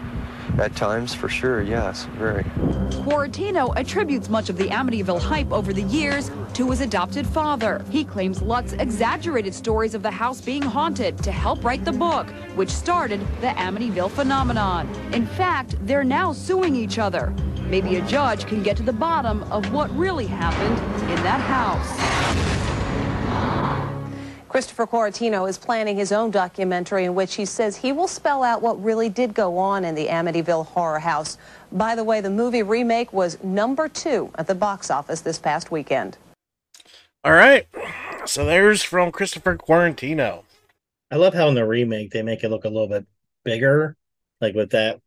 [0.58, 2.44] At times, for sure, yes, very.
[3.04, 7.84] Quaratino attributes much of the Amityville hype over the years to his adopted father.
[7.90, 12.28] He claims Lutz exaggerated stories of the house being haunted to help write the book,
[12.56, 14.90] which started the Amityville phenomenon.
[15.14, 17.34] In fact, they're now suing each other.
[17.68, 20.78] Maybe a judge can get to the bottom of what really happened
[21.10, 22.59] in that house.
[24.50, 28.64] Christopher Quaratino is planning his own documentary in which he says he will spell out
[28.64, 31.38] what really did go on in the Amityville horror house.
[31.72, 35.70] By the way, the movie remake was number two at the box office this past
[35.70, 36.18] weekend.
[37.24, 37.68] All right.
[38.26, 40.44] So there's from Christopher Quaratino.
[41.12, 43.06] I love how in the remake they make it look a little bit
[43.44, 43.96] bigger,
[44.42, 45.00] like with that.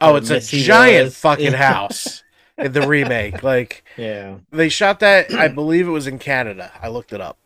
[0.00, 1.16] Oh, it's a giant was.
[1.16, 2.22] fucking house
[2.56, 3.42] in the remake.
[3.42, 4.36] Like Yeah.
[4.52, 5.32] they shot that.
[5.34, 6.70] I believe it was in Canada.
[6.80, 7.36] I looked it up.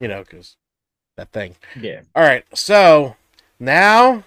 [0.00, 0.56] You know, because
[1.16, 1.56] that thing.
[1.78, 2.02] Yeah.
[2.14, 2.44] All right.
[2.56, 3.16] So
[3.58, 4.22] now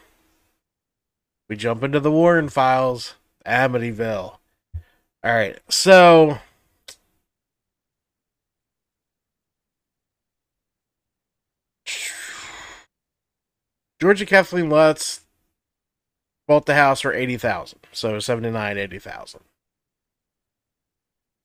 [1.49, 4.38] we jump into the Warren files, Amityville.
[5.23, 5.57] All right.
[5.69, 6.39] So
[14.01, 15.21] Georgia Kathleen Lutz
[16.47, 19.41] bought the house for eighty thousand, so seventy nine, eighty thousand.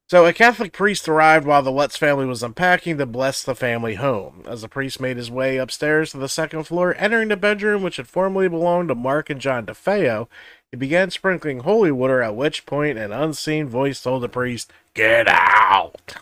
[0.08, 3.96] So a Catholic priest arrived while the Lutz family was unpacking to bless the family
[3.96, 4.44] home.
[4.46, 7.96] As the priest made his way upstairs to the second floor, entering the bedroom which
[7.96, 10.28] had formerly belonged to Mark and John DeFeo,
[10.70, 15.26] he began sprinkling holy water, at which point an unseen voice told the priest, Get
[15.26, 16.14] out!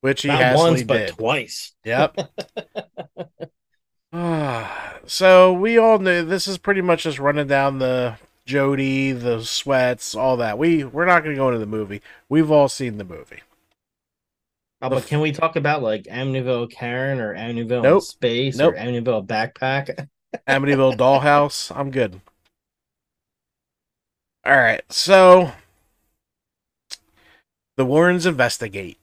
[0.00, 1.72] Which he Not once, but twice.
[1.84, 2.32] Yep.
[5.06, 8.16] so we all knew this is pretty much just running down the
[8.48, 10.56] Jody, the sweats, all that.
[10.56, 12.00] We we're not going to go into the movie.
[12.30, 13.42] We've all seen the movie.
[14.80, 18.02] Oh, but can we talk about like Amityville Karen or Amityville in Nope.
[18.04, 18.72] space Nope.
[18.74, 20.08] or Amityville backpack?
[20.48, 21.70] Amityville Dollhouse.
[21.76, 22.22] I'm good.
[24.46, 25.52] All right, so
[27.76, 28.98] the Warrens investigate.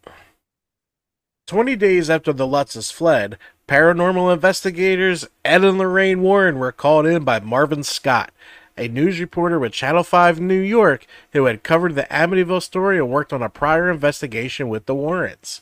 [1.46, 7.24] Twenty days after the Lutzes fled, paranormal investigators Ed and Lorraine Warren were called in
[7.24, 8.32] by Marvin Scott,
[8.78, 13.10] a news reporter with Channel 5 New York who had covered the Amityville story and
[13.10, 15.62] worked on a prior investigation with the Warrens.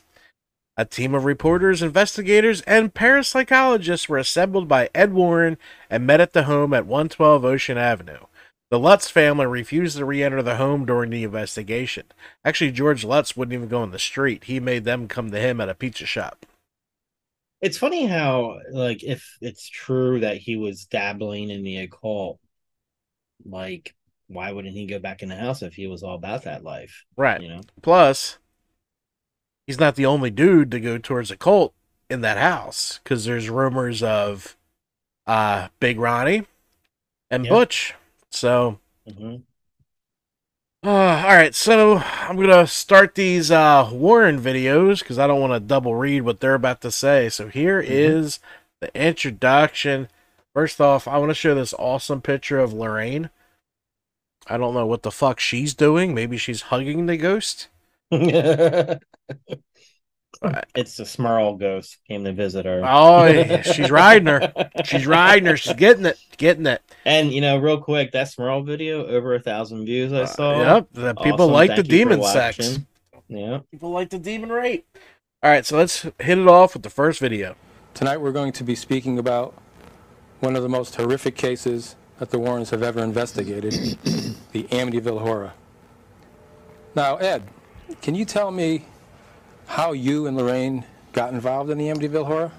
[0.75, 6.33] A team of reporters, investigators, and parapsychologists were assembled by Ed Warren and met at
[6.33, 8.25] the home at 112 Ocean Avenue.
[8.71, 12.05] The Lutz family refused to re enter the home during the investigation.
[12.43, 14.45] Actually, George Lutz wouldn't even go in the street.
[14.45, 16.47] He made them come to him at a pizza shop.
[17.61, 22.39] It's funny how, like, if it's true that he was dabbling in the occult,
[23.45, 23.95] like,
[24.27, 27.05] why wouldn't he go back in the house if he was all about that life?
[27.15, 27.41] Right.
[27.41, 27.61] You know?
[27.81, 28.37] Plus,
[29.67, 31.73] he's not the only dude to go towards a cult
[32.09, 34.55] in that house because there's rumors of
[35.27, 36.45] uh, Big Ronnie
[37.31, 37.51] and Yeah.
[37.51, 37.95] Butch.
[38.31, 39.35] So hmm
[40.85, 40.89] Uh,
[41.25, 45.59] all right, so I'm gonna start these uh, Warren videos because I don't want to
[45.61, 47.29] double read what they're about to say.
[47.29, 48.39] So here is
[48.81, 50.09] the introduction.
[50.53, 53.29] First off, I want to show this awesome picture of Lorraine.
[54.47, 56.13] I don't know what the fuck she's doing.
[56.13, 57.69] Maybe she's hugging the ghost.
[58.11, 58.99] it's
[60.97, 62.81] the Smurl ghost came to visit her.
[62.83, 64.53] Oh, yeah, she's riding her.
[64.83, 65.57] She's riding her.
[65.57, 66.19] She's getting it.
[66.37, 66.81] Getting it.
[67.05, 70.13] And you know, real quick, that Smurl video over a thousand views.
[70.13, 70.51] I saw.
[70.51, 71.53] Uh, yep, the people Awesome.
[71.53, 72.79] like Thank the demon sex.
[73.27, 73.59] Yeah.
[73.71, 74.85] People like the demon rape.
[75.41, 77.55] All right, so let's hit it off with the first video.
[77.93, 79.53] Tonight we're going to be speaking about
[80.43, 83.71] one of the most horrific cases that the Warrens have ever investigated,
[84.51, 85.53] the Amityville Horror.
[86.95, 87.43] Now, Ed,
[88.01, 88.83] can you tell me
[89.67, 92.51] how you and Lorraine got involved in the Amityville Horror?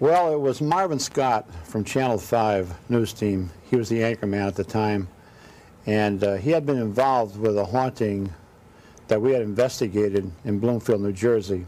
[0.00, 3.48] Well, it was Marvin Scott from Channel 5 news team.
[3.70, 5.06] He was the anchorman at the time.
[5.86, 8.34] And uh, he had been involved with a haunting
[9.06, 11.64] that we had investigated in Bloomfield, New Jersey.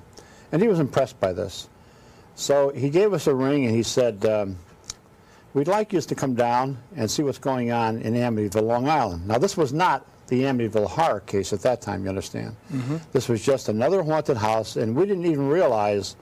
[0.51, 1.69] And he was impressed by this.
[2.35, 4.59] So he gave us a ring and he said, um,
[5.57, 9.27] We'd like you to come down and see what's going on in Amityville, Long Island.
[9.27, 12.55] Now, this was not the Amityville horror case at that time, you understand?
[13.13, 16.15] This was just another haunted house, and we didn't even realize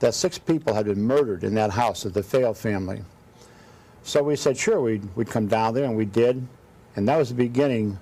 [0.00, 3.02] that six people had been murdered in that house of the DeFeo family.
[4.02, 6.46] So we said, sure, we'd, we'd come down there, and we did.
[6.96, 7.98] And that was the beginning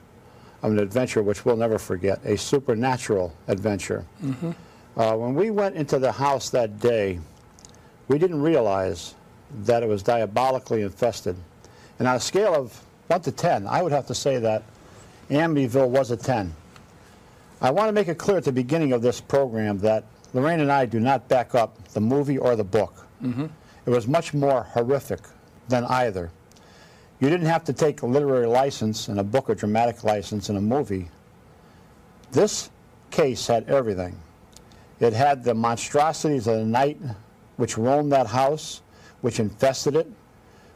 [0.62, 4.04] of an adventure which we'll never forget, a supernatural adventure.
[4.96, 7.20] Uh, when we went into the house that day,
[8.08, 9.14] we didn't realize
[9.64, 11.36] that it was diabolically infested.
[11.98, 14.62] And on a scale of 1 to 10, I would have to say that
[15.30, 16.54] Amityville was a 10.
[17.60, 20.72] I want to make it clear at the beginning of this program that Lorraine and
[20.72, 23.06] I do not back up the movie or the book.
[23.22, 23.46] Mm-hmm.
[23.86, 25.20] It was much more horrific
[25.68, 26.30] than either.
[27.20, 30.56] You didn't have to take a literary license in a book or dramatic license in
[30.56, 31.08] a movie.
[32.32, 32.70] This
[33.10, 34.18] case had everything.
[34.98, 36.98] It had the monstrosities of the night
[37.56, 38.82] which roamed that house,
[39.22, 40.10] which infested it,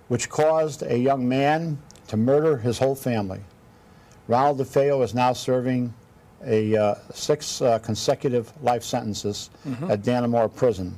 [0.08, 1.78] which caused a young man
[2.08, 3.40] to murder his whole family.
[4.28, 5.92] Ronald DeFeo is now serving
[6.44, 9.90] a uh, six uh, consecutive life sentences Mhm.
[9.90, 10.96] at Dannemora Prison.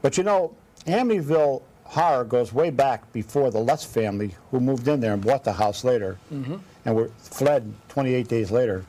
[0.00, 0.52] But you know,
[0.86, 5.44] Amityville horror goes way back before the Lutz family, who moved in there and bought
[5.44, 6.56] the house later Mm-hmm.
[6.84, 8.84] and were fled 28 days later.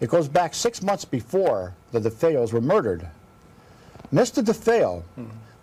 [0.00, 3.08] It goes back six months before the DeFeos were murdered.
[4.12, 4.42] Mr.
[4.44, 5.02] DeFeo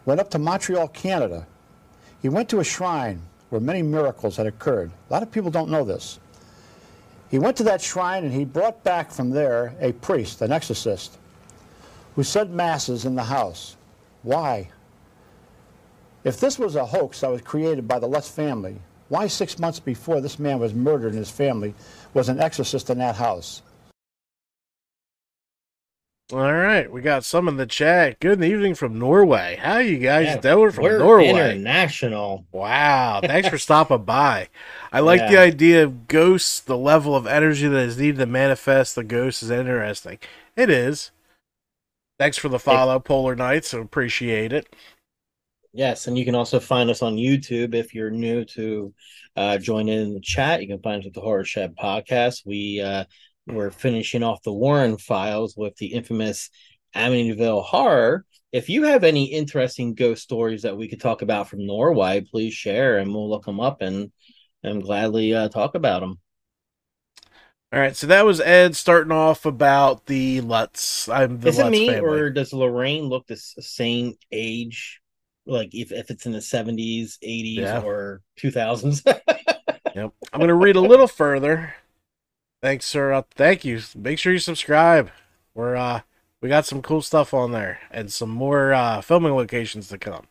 [0.05, 1.47] went up to Montreal, Canada.
[2.21, 4.91] He went to a shrine where many miracles had occurred.
[5.09, 6.19] A lot of people don't know this.
[7.29, 11.17] He went to that shrine and he brought back from there a priest, an exorcist,
[12.15, 13.75] who said masses in the house.
[14.21, 14.69] Why?
[16.23, 18.77] If this was a hoax that was created by the Lutz family,
[19.09, 21.73] why six months before this man was murdered and his family
[22.13, 23.61] was an exorcist in that house?
[26.31, 28.19] All right, we got some in the chat.
[28.19, 29.57] Good evening from Norway.
[29.61, 31.61] How you guys Yeah, doing from we're Norway?
[31.61, 32.47] international.
[32.51, 34.49] Wow, thanks for stopping by.
[34.91, 38.95] I like the idea of ghosts, the level of energy that is needed to manifest
[38.95, 40.19] the ghost is interesting.
[40.55, 41.11] It is.
[42.19, 43.73] Thanks for the follow, Polar Knights.
[43.73, 44.73] I appreciate it.
[45.73, 48.93] Yes, and you can also find us on YouTube if you're new to
[49.35, 50.61] uh, join in the chat.
[50.61, 52.45] You can find us at the Horror Shed Podcast.
[52.45, 53.05] We uh,
[53.47, 56.49] we're finishing off the Warren files with the infamous
[56.95, 58.25] Amityville horror.
[58.51, 62.53] If you have any interesting ghost stories that we could talk about from Norway, please
[62.53, 64.11] share, and we'll look them up and
[64.63, 66.19] and gladly uh, talk about them.
[67.73, 71.09] All right, so that was Ed starting off about the Lutz.
[71.09, 72.19] I'm the Is it Lutz me family.
[72.19, 75.01] or does Lorraine look the same age?
[75.47, 77.81] Like if, if it's in the seventies, eighties, Yeah.
[77.81, 79.03] or two thousands?
[79.95, 80.11] Yep.
[80.31, 81.75] I'm going to read a little further.
[82.63, 83.11] Thanks, sir.
[83.11, 83.81] Uh, thank you.
[83.93, 85.11] Make sure you subscribe.
[85.53, 85.99] We're uh
[86.39, 90.27] we got some cool stuff on there and some more uh filming locations to come.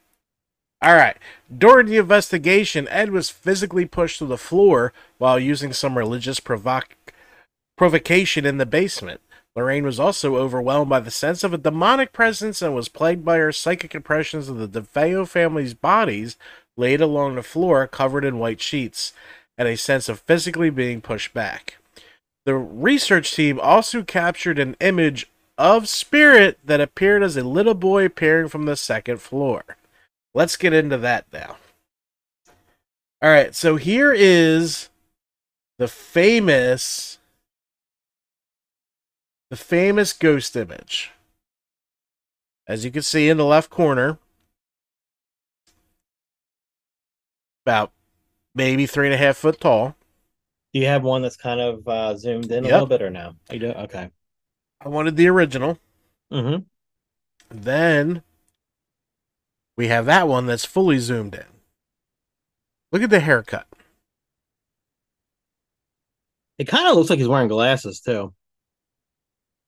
[0.80, 1.18] All right.
[1.54, 6.96] During the investigation, Ed was physically pushed to the floor while using some religious provoc-
[7.76, 9.20] provocation in the basement.
[9.54, 13.36] Lorraine was also overwhelmed by the sense of a demonic presence and was plagued by
[13.36, 16.38] her psychic impressions of the DeFeo family's bodies
[16.78, 19.12] laid along the floor covered in white sheets
[19.58, 21.76] and a sense of physically being pushed back.
[22.44, 28.09] The research team also captured an image of Spirit that appeared as a little boy
[28.09, 29.64] peering from the second floor.
[30.35, 31.57] Let's get into that now.
[33.20, 34.88] All right, so here is
[35.78, 37.18] the famous
[39.50, 41.11] the famous ghost image.
[42.66, 44.18] As you can see in the left corner,
[47.66, 47.92] about
[48.55, 49.94] maybe three and a half foot tall.
[50.72, 52.70] Do you have one that's kind of uh, zoomed in a Yep.
[52.70, 53.35] little bit or no?
[53.50, 53.68] You do?
[53.70, 54.11] Okay.
[54.82, 55.78] I wanted the original.
[56.30, 56.62] Mm-hmm.
[57.52, 58.24] Then
[59.76, 61.44] we have that one that's fully zoomed in.
[62.92, 63.66] Look at the haircut.
[66.56, 68.32] It kind of looks like he's wearing glasses too.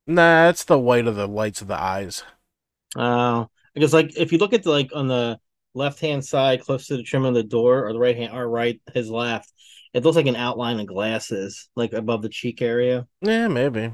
[0.07, 2.25] Nah, it's the white of the lights of the eyes.
[2.97, 5.38] Oh, because like if you look at the like on the
[5.75, 8.49] left hand side, close to the trim of the door, or the right hand or
[8.49, 9.53] right, his left,
[9.95, 13.07] it looks like an outline of glasses, like above the cheek area.
[13.23, 13.93] Yeah, maybe.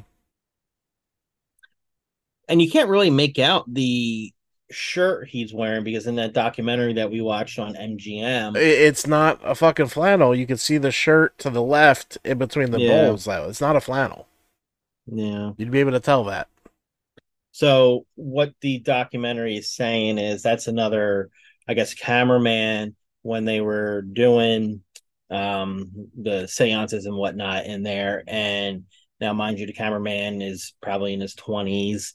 [2.48, 4.32] And you can't really make out the
[4.72, 9.54] shirt he's wearing because in that documentary that we watched on MGM, It's not a
[9.54, 10.34] fucking flannel.
[10.34, 13.06] You can see the shirt to the left in between the Yeah.
[13.08, 13.48] bowls, though.
[13.48, 14.26] It's not a flannel.
[15.06, 15.52] yeah.
[15.56, 16.48] You'd be able to tell that.
[17.52, 21.30] So what the documentary is saying is that's another,
[21.68, 24.82] I guess, cameraman when they were doing
[25.30, 25.90] um
[26.20, 28.24] the seances and whatnot in there.
[28.26, 28.84] And
[29.20, 32.14] now mind you, the cameraman is probably in his twenties.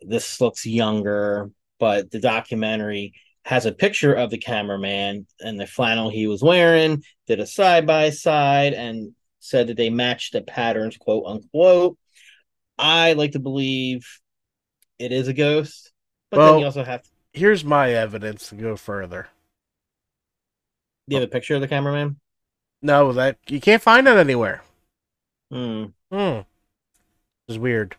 [0.00, 6.10] This looks younger, but the documentary has a picture of the cameraman and the flannel
[6.10, 10.96] he was wearing, did a side by side and said that they matched the patterns,
[10.96, 11.98] quote unquote.
[12.78, 14.06] I like to believe
[14.98, 15.92] it is a ghost,
[16.30, 19.28] but then Well- you also have to Here's my evidence to go further.
[21.08, 22.16] Do you have a picture of the cameraman.
[22.80, 24.62] No, that you can't find it anywhere.
[25.50, 25.86] Hmm.
[26.12, 26.40] Hmm.
[27.48, 27.96] It's weird.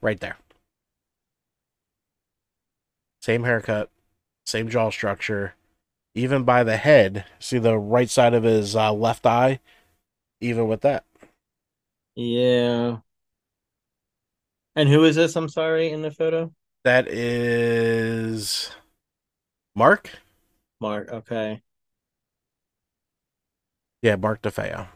[0.00, 0.36] Right there.
[3.22, 3.90] Same haircut,
[4.44, 5.54] same jaw structure.
[6.14, 9.60] Even by the head, see the right side of his uh, left eye.
[10.40, 11.04] Even with that,
[12.16, 12.98] Yeah.
[14.76, 15.36] And who is this?
[15.36, 16.52] I'm sorry, in the photo.
[16.84, 18.70] that is
[19.74, 20.10] Mark.
[20.84, 21.08] Mark.
[21.10, 21.62] Okay.
[24.02, 24.86] Yeah, Mark DeFeo.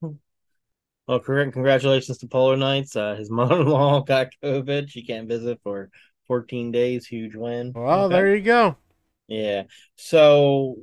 [0.00, 2.94] Well, congr- congratulations to Polar Knights.
[2.94, 4.88] Uh, his mother-in-law got COVID.
[4.88, 5.90] She can't visit for
[6.28, 7.04] 14 days.
[7.06, 7.72] Huge win.
[7.74, 8.14] Well, Okay.
[8.14, 8.76] there you go.
[9.26, 9.64] Yeah.
[9.96, 10.76] So,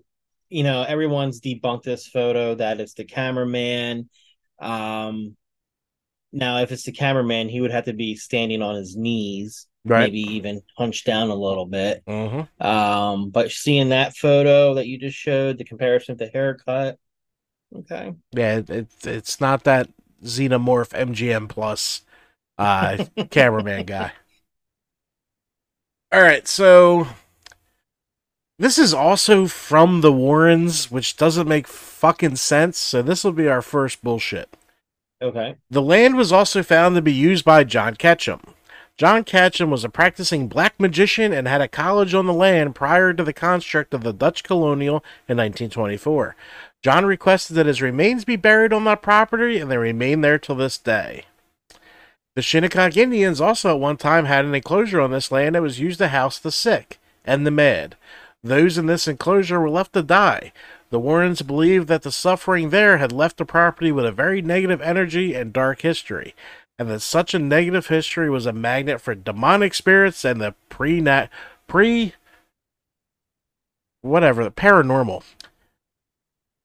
[0.50, 4.10] you know, everyone's debunked this photo that it's the cameraman.
[4.60, 5.38] Um,
[6.34, 10.02] now, if it's the cameraman, he would have to be standing on his knees, Right.
[10.02, 12.04] maybe even hunched down a little bit.
[12.06, 12.66] Mm-hmm.
[12.66, 17.00] Um, but seeing that photo that you just showed, the comparison of the haircut,
[17.76, 18.14] okay.
[18.32, 19.90] Yeah, it's it's not that
[20.24, 22.02] xenomorph MGM plus
[22.60, 24.12] uh cameraman guy.
[26.12, 27.08] All right, so
[28.60, 32.78] this is also from the Warrens, which doesn't make fucking sense.
[32.78, 34.56] So this will be our first bullshit.
[35.20, 35.56] Okay.
[35.72, 38.42] The land was also found to be used by John Ketchum.
[39.02, 43.16] John Ketchum was a practicing black magician and had a college on the land prior
[43.16, 46.36] to the construct of the Dutch colonial in 1924.
[46.84, 50.54] John requested that his remains be buried on that property, and they remain there till
[50.54, 51.26] this day.
[52.36, 55.80] The Shinnecock Indians also at one time had an enclosure on this land that was
[55.80, 57.96] used to house the sick and the mad.
[58.44, 60.52] Those in this enclosure were left to die.
[60.92, 64.82] The Warrens believed that the suffering there had left the property with a very negative
[64.82, 66.36] energy and dark history,
[66.82, 71.06] and that such a negative history was a magnet for demonic spirits and the pre
[71.68, 72.14] pre
[74.02, 75.24] whatever the paranormal.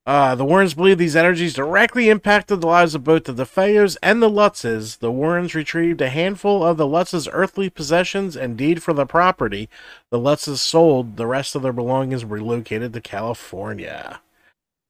[0.06, 4.22] Uh, the Warrens believe these energies directly impacted the lives of both the DeFeos and
[4.22, 5.00] the Lutzes.
[5.00, 9.68] The Warrens retrieved a handful of the Lutzes' earthly possessions and deed for the property.
[10.10, 14.20] The Lutzes sold the rest of their belongings relocated to California.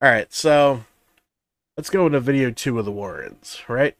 [0.00, 0.84] All right, so
[1.76, 3.96] let's go into video two of the Warrens, right?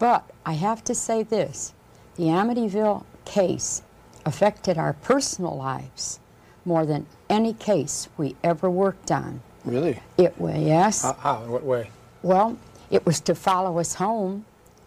[0.00, 1.72] But I have to say this
[2.16, 3.82] the Amityville case
[4.26, 6.18] affected our personal lives
[6.64, 9.42] more than any case we ever worked on.
[9.64, 10.00] Really?
[10.16, 11.02] It was, yes.
[11.02, 11.42] How, how?
[11.44, 11.90] In what way?
[12.22, 12.58] Well,
[12.90, 14.46] it was to follow us home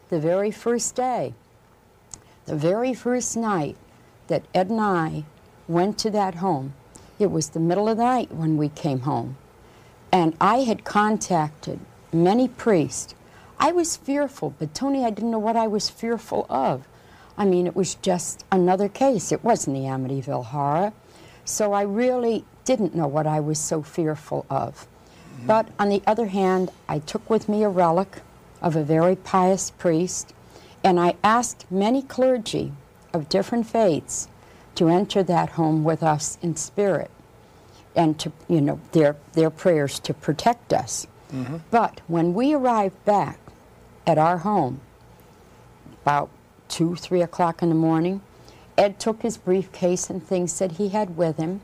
[0.09, 1.33] the very first day.
[2.45, 3.77] The very first night
[4.27, 5.25] that Ed and I
[5.67, 6.73] went to that home,
[7.19, 9.37] it was the middle of the night when we came home.
[10.11, 11.79] And I had contacted
[12.11, 13.13] many priests.
[13.59, 16.87] I was fearful, but Tony, I didn't know what I was fearful of.
[17.37, 19.31] I mean, it was just another case.
[19.31, 20.93] It wasn't the Amityville horror.
[21.45, 24.87] So I really didn't know what I was so fearful of.
[25.35, 25.47] Mm-hmm.
[25.47, 28.21] But on the other hand, I took with me a relic
[28.61, 30.33] of a very pious priest,
[30.83, 32.71] and I asked many clergy
[33.13, 34.27] of different faiths
[34.75, 37.11] to enter that home with us in spirit
[37.95, 41.05] and to, you know, their, their prayers to protect us.
[41.31, 41.57] Mm-hmm.
[41.69, 43.37] But when we arrived back
[44.05, 44.81] at our home,
[46.03, 46.29] about
[46.67, 48.21] two, three o'clock in the morning,
[48.77, 51.61] Ed took his briefcase and things that he had with him,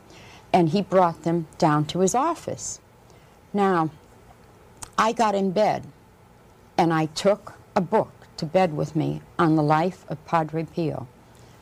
[0.54, 2.80] and he brought them down to his office.
[3.54, 3.90] Now,
[4.98, 5.86] I got in bed
[6.78, 11.08] and I took a book to bed with me on the life of Padre Pio,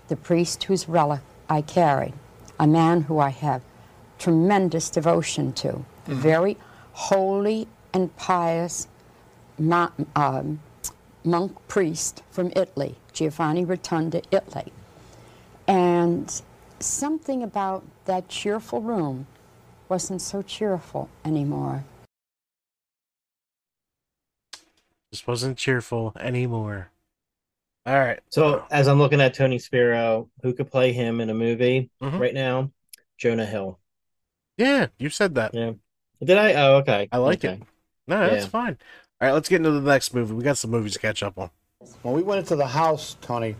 [0.07, 2.13] the priest whose relic I carried,
[2.59, 3.61] a man who I have
[4.19, 6.57] tremendous devotion to, very
[6.93, 8.87] holy and pious
[10.15, 10.59] um,
[11.27, 14.71] monk priest from Italy, Giovanni Rotondo, Italy.
[15.67, 16.41] And
[16.79, 19.27] something about that cheerful room
[19.89, 21.83] wasn't so cheerful anymore.
[25.11, 26.91] This wasn't cheerful anymore.
[27.85, 28.19] All right.
[28.29, 32.19] So as I'm looking at Tony Spera, who could play him in a movie Mhm.
[32.19, 32.71] right now?
[33.17, 33.79] Jonah Hill.
[34.57, 35.53] Yeah, you said that.
[35.53, 35.73] Yeah.
[36.23, 36.53] Did I?
[36.53, 37.07] Oh, okay.
[37.11, 37.55] I like Okay.
[37.55, 37.63] it.
[38.07, 38.49] No, that's Yeah.
[38.49, 38.77] fine.
[39.19, 40.35] All right, let's get into the next movie.
[40.35, 41.49] We got some movies to catch up on.
[42.03, 43.55] When we went into the house, Tony,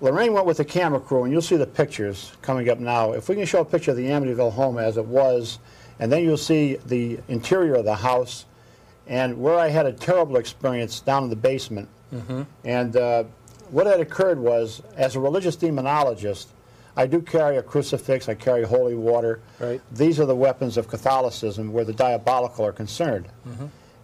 [0.00, 3.12] Lorraine went with the camera crew, and you'll see the pictures coming up now.
[3.14, 5.58] If we can show a picture of the Amityville home as it was,
[5.98, 8.44] and then you'll see the interior of the house,
[9.08, 11.88] and where I had a terrible experience down in the basement.
[12.62, 13.24] And uh,
[13.70, 16.46] what had occurred was, as a religious demonologist,
[16.96, 19.40] I do carry a crucifix, I carry holy water.
[19.58, 19.80] Right.
[19.90, 23.26] These are the weapons of Catholicism where the diabolical are concerned.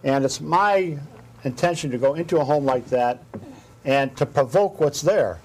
[0.03, 0.97] And it's my
[1.43, 3.23] intention to go into a home like that
[3.85, 5.39] and to provoke what's there.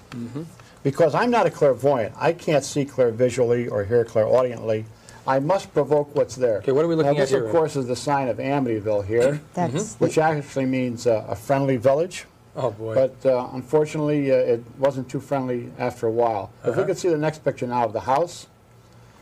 [0.83, 2.13] Because I'm not a clairvoyant.
[2.17, 4.85] I can't see clear visually or hear clairaudiently.
[5.25, 6.59] I must provoke what's there.
[6.59, 7.51] Okay, what are we looking now, at this, here, of Ed?
[7.51, 12.25] course, is the sign of Amityville here, That's which actually means uh, a friendly village.
[12.55, 12.95] Oh boy.
[12.95, 16.49] But uh, unfortunately, uh, it wasn't too friendly after a while.
[16.61, 16.85] If we Uh-huh.
[16.85, 18.47] could see the next picture now of the house,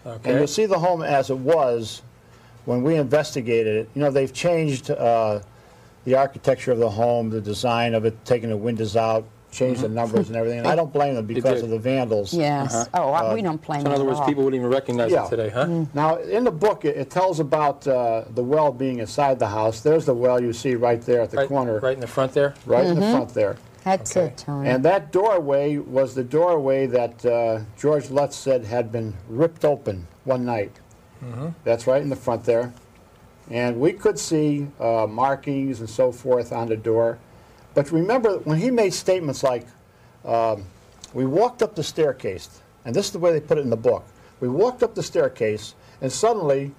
[0.06, 0.14] okay.
[0.16, 0.38] and okay.
[0.38, 2.04] you'll see the home as it was
[2.66, 3.90] when we investigated it.
[3.96, 5.40] You know, they've changed uh,
[6.06, 9.90] the architecture of the home, the design of it, taking the windows out, changed the
[9.90, 10.60] numbers and everything.
[10.60, 11.64] And I don't blame them because Mm-hmm.
[11.66, 12.34] of the vandals.
[12.34, 12.90] Yes.
[12.94, 14.28] Oh, I- we don't blame So in them other at words, all.
[14.28, 15.26] people wouldn't even recognize Yeah.
[15.26, 15.86] it today, huh?
[15.94, 19.80] Now, in the book, it, it tells about uh, the well being inside the house.
[19.82, 22.34] There's the well you see right there at the Right, corner, right in the front
[22.34, 22.54] there.
[22.66, 23.56] right in the front there.
[23.86, 24.28] That's Okay.
[24.28, 24.68] it, Tony.
[24.70, 30.08] And that doorway was the doorway that uh, George Lutz said had been ripped open
[30.24, 30.72] one night.
[31.64, 32.74] That's right in the front there.
[33.50, 37.20] And we could see uh, markings and so forth on the door.
[37.74, 39.68] But remember, when he made statements like,
[40.24, 40.64] um,
[41.14, 43.78] we walked up the staircase, and this is the way they put it in the
[43.78, 44.06] book.
[44.40, 46.74] We walked up the staircase, and suddenly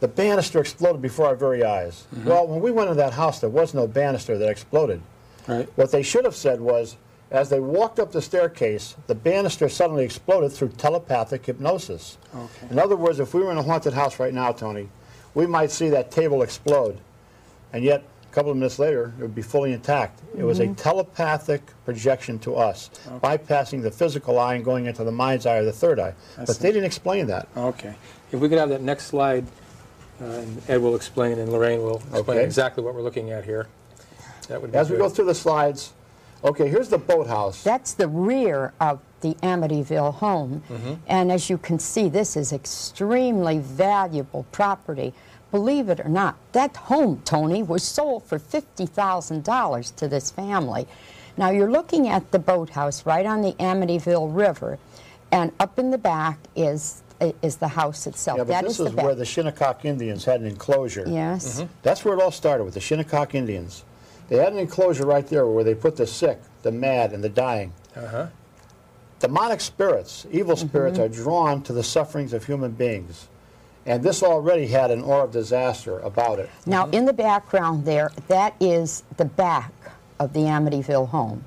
[0.00, 2.06] the banister exploded before our very eyes.
[2.24, 5.00] Well, when we went into that house, there was no banister that exploded.
[5.48, 5.68] Right.
[5.76, 6.96] What they should have said was,
[7.32, 12.18] as they walked up the staircase, the banister suddenly exploded through telepathic hypnosis.
[12.34, 12.66] Okay.
[12.70, 14.88] In other words, if we were in a haunted house right now, Tony,
[15.34, 16.98] we might see that table explode,
[17.72, 20.20] and yet a couple of minutes later, it would be fully intact.
[20.36, 22.90] It was a telepathic projection to us,
[23.22, 26.14] bypassing the physical eye and going into the mind's eye or the third eye.
[26.36, 26.62] I but see.
[26.62, 27.48] they didn't explain that.
[27.56, 27.94] Okay.
[28.30, 29.46] If we could have that next slide,
[30.20, 32.44] uh, and Ed will explain and Lorraine will explain Okay.
[32.44, 33.68] exactly what we're looking at here.
[34.48, 35.92] That would be As we go through the slides,
[36.44, 37.62] okay, here's the boathouse.
[37.62, 40.62] That's the rear of the Amityville home.
[40.68, 40.94] Mm-hmm.
[41.06, 45.14] And as you can see, this is extremely valuable property.
[45.50, 50.86] Believe it or not, that home, Tony, was sold for $50,000 to this family.
[51.36, 54.78] Now you're looking at the boathouse right on the Amityville River,
[55.30, 57.02] and up in the back is
[57.40, 58.38] is the house itself.
[58.38, 59.04] Yeah, but That this is back.
[59.04, 61.04] where the Shinnecock Indians had an enclosure.
[61.06, 61.60] Yes.
[61.60, 61.72] Mm-hmm.
[61.82, 63.84] That's where it all started with the Shinnecock Indians.
[64.32, 67.28] They had an enclosure right there where they put the sick, the mad, and the
[67.28, 67.70] dying.
[67.94, 68.28] Uh-huh.
[69.20, 73.28] Demonic spirits, evil spirits, are drawn to the sufferings of human beings.
[73.84, 76.48] And this already had an aura of disaster about it.
[76.64, 79.70] Now, in the background there, that is the back
[80.18, 81.44] of the Amityville home.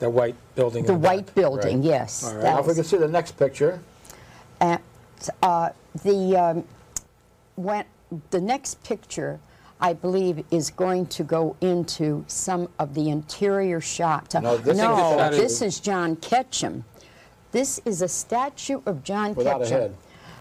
[0.00, 0.80] The white building.
[0.80, 1.02] in The back.
[1.04, 1.84] white building, Right.
[1.84, 2.24] yes.
[2.24, 2.42] All right.
[2.42, 3.78] Now, if we can see the next picture.
[4.60, 4.80] And
[5.44, 5.68] uh,
[6.02, 6.64] the um,
[7.54, 7.84] when
[8.30, 9.38] the next picture,
[9.80, 14.34] I believe, is going to go into some of the interior shots.
[14.34, 16.84] No, this is- this is John Ketchum.
[17.52, 19.80] This is a statue of John Without a Ketchum.
[19.80, 19.96] head.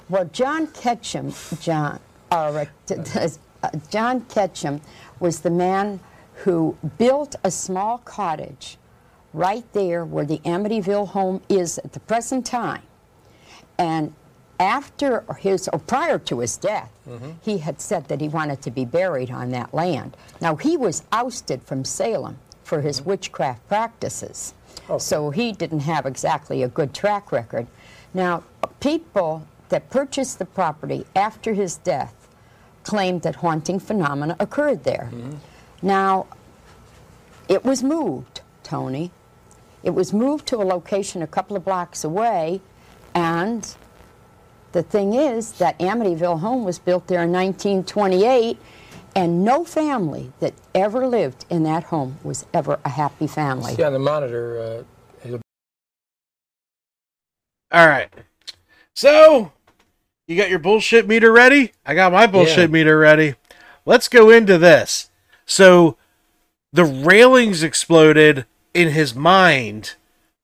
[0.10, 2.00] Well, John Ketchum, John,
[2.32, 4.82] uh, uh, John Ketchum
[5.20, 6.00] was the man
[6.44, 8.78] who built a small cottage
[9.34, 12.84] right there where the Amityville home is at the present time.
[13.78, 14.14] And
[14.60, 16.92] after his, or prior to his death,
[17.42, 20.16] he had said that he wanted to be buried on that land.
[20.42, 24.54] Now, he was ousted from Salem for his witchcraft practices.
[24.98, 27.68] So he didn't have exactly a good track record.
[28.14, 28.44] Now,
[28.80, 32.14] people that purchased the property after his death
[32.84, 35.10] claimed that haunting phenomena occurred there.
[35.12, 35.38] Mm-hmm.
[35.82, 36.28] Now,
[37.48, 39.12] it was moved, Tony.
[39.84, 42.62] It was moved to a location a couple of blocks away,
[43.14, 43.76] and
[44.76, 48.58] the thing is that Amityville home was built there in 1928,
[49.16, 53.74] and no family that ever lived in that home was ever a happy family.
[53.74, 55.38] See on the monitor, uh,
[57.72, 58.10] All right.
[58.94, 59.54] So,
[60.28, 61.72] you got your bullshit meter ready?
[61.86, 62.68] I got my bullshit Yeah.
[62.68, 63.36] meter ready.
[63.86, 65.10] Let's go into this.
[65.46, 65.98] So,
[66.74, 69.96] the railings exploded in his mind,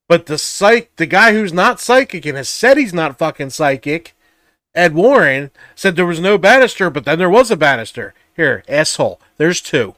[0.07, 4.15] but the psych, the guy who's not psychic and has said he's not fucking psychic,
[4.73, 8.13] Ed Warren said there was no banister, but then there was a banister.
[8.35, 9.19] Here, asshole.
[9.37, 9.95] There's two.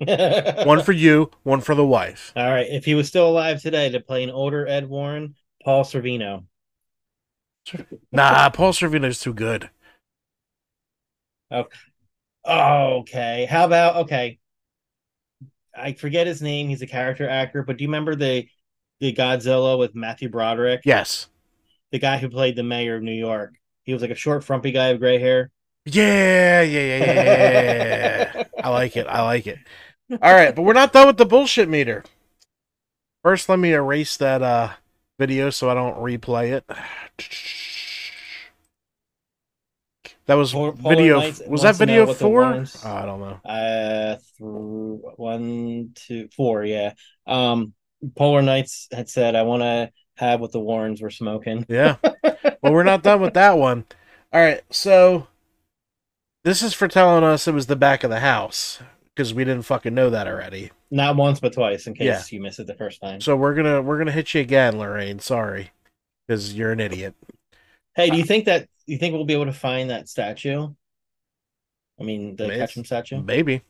[0.64, 2.32] one for you, one for the wife.
[2.34, 2.66] All right.
[2.68, 6.44] If he was still alive today to play an older Ed Warren, Paul Sorvino.
[8.10, 9.70] Nah, Paul Sorvino's too good.
[11.52, 11.78] Okay.
[12.44, 13.46] Oh, okay.
[13.48, 14.38] How about okay?
[15.76, 16.68] I forget his name.
[16.68, 18.48] He's a character actor, but do you remember the
[19.00, 20.82] the Godzilla with Matthew Broderick?
[20.84, 21.28] Yes.
[21.92, 23.54] The guy who played the mayor of New York.
[23.84, 25.50] He was like a short, frumpy guy with gray hair.
[25.84, 28.44] Yeah, yeah, yeah, yeah, yeah.
[28.62, 29.06] I like it.
[29.08, 29.58] I like it.
[30.10, 32.04] All right, but we're not done with the bullshit meter.
[33.22, 34.70] First, let me erase that uh
[35.18, 36.64] video so I don't replay it.
[40.26, 41.18] That was Polar- video.
[41.20, 42.44] Knights was that wants to know video four?
[42.44, 43.40] Oh, I don't know.
[43.44, 46.64] Uh, through one, two, four.
[46.64, 46.92] Yeah.
[47.26, 47.74] Um,
[48.16, 49.90] Polar Knights had said, "I want to
[50.22, 51.96] have what the Warrens were smoking." Yeah.
[52.62, 53.84] well, we're not done with that one.
[54.32, 55.26] All right, so
[56.44, 58.80] this is for telling us it was the back of the house
[59.14, 60.70] because we didn't fucking know that already.
[60.90, 62.22] Not once, but twice, in case Yeah.
[62.36, 63.20] you missed it the first time.
[63.20, 65.18] So we're gonna we're gonna hit you again, Lorraine.
[65.18, 65.70] Sorry,
[66.26, 67.14] because you're an idiot.
[67.94, 70.68] Hey, do you think that you think we'll be able to find that statue?
[72.00, 73.22] I mean, the Ketchum statue.
[73.22, 73.62] Maybe.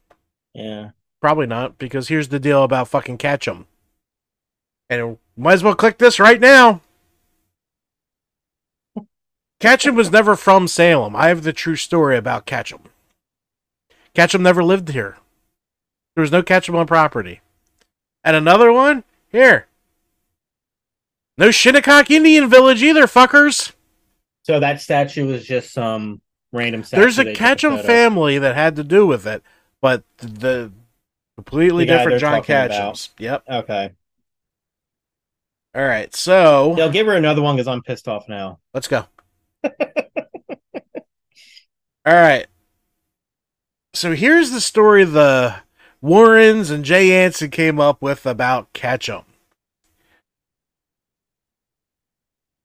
[0.54, 0.90] Yeah.
[1.20, 3.66] Probably not, because here's the deal about fucking Ketchum.
[4.90, 6.80] And might as well click this right now.
[9.60, 11.14] Ketchum was never from Salem.
[11.14, 12.80] I have the true story about Ketchum.
[14.14, 15.18] Ketchum never lived here.
[16.14, 17.40] There was no Ketchum on property.
[18.24, 19.04] And another one?
[19.30, 19.66] Here.
[21.38, 23.72] No Shinnecock Indian Village either, fuckers.
[24.42, 26.20] So that statue was just some
[26.52, 27.00] random statue.
[27.00, 29.42] There's a Ketchum family that had to do with it,
[29.80, 30.72] but the
[31.36, 33.08] completely The different John talking about.
[33.18, 33.44] Yep.
[33.48, 33.92] Okay.
[35.74, 38.58] All right, so They'll give her another one because I'm pissed off now.
[38.74, 39.06] let's go.
[39.64, 39.72] All
[42.06, 42.46] right.
[43.94, 45.56] So here's the story the
[46.00, 49.22] Warrens and Jay Anson came up with about Ketchum.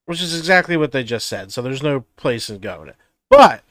[0.06, 2.92] Which is exactly what they just said, so there's no place in going.
[3.30, 3.62] But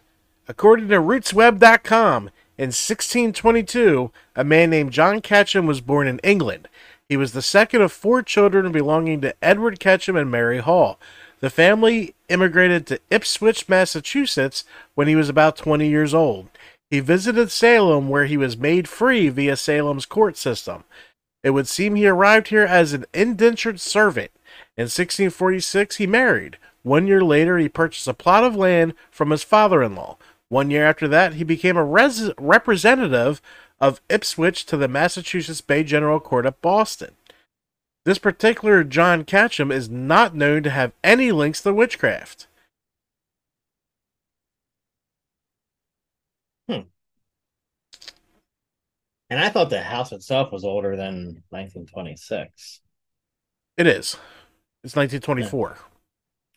[0.46, 6.68] according to rootsweb.com, in 1622, a man named John Ketchum was born in England.
[7.08, 10.98] He was the second of four children belonging to Edward Ketchum and Mary Hall.
[11.40, 16.48] The family immigrated to Ipswich, Massachusetts when he was about 20 years old.
[16.90, 20.84] He visited Salem where he was made free via Salem's court system.
[21.44, 24.30] It would seem he arrived here as an indentured servant.
[24.76, 26.58] In 1646, he married.
[26.82, 30.16] One year later, he purchased a plot of land from his father in law.
[30.48, 33.40] One year after that, he became a res- representative
[33.80, 37.14] of Ipswich to the Massachusetts Bay General Court at Boston.
[38.04, 42.46] This particular John Ketchum is not known to have any links to witchcraft.
[46.68, 46.82] Hmm.
[49.28, 52.80] And I thought the house itself was older than 1926.
[53.76, 54.16] It is.
[54.84, 55.76] It's 1924.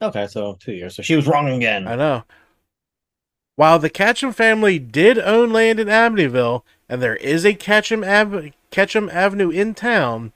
[0.02, 0.96] Okay, so two years.
[0.96, 1.88] So she was wrong again.
[1.88, 2.24] I know.
[3.56, 8.54] While the Ketchum family did own land in Amityville, and there is a Ketchum, Ave-
[8.72, 10.34] Ketchum Avenue in town,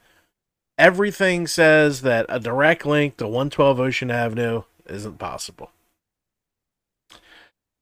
[0.77, 5.71] everything says that a direct link to 112 Ocean Avenue isn't possible.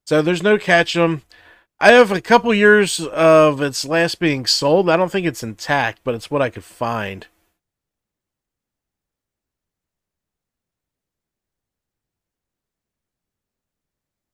[0.07, 1.23] So there's no Ketchum.
[1.79, 4.89] I have a couple years of its last being sold.
[4.89, 7.27] I don't think it's intact, but it's what I could find.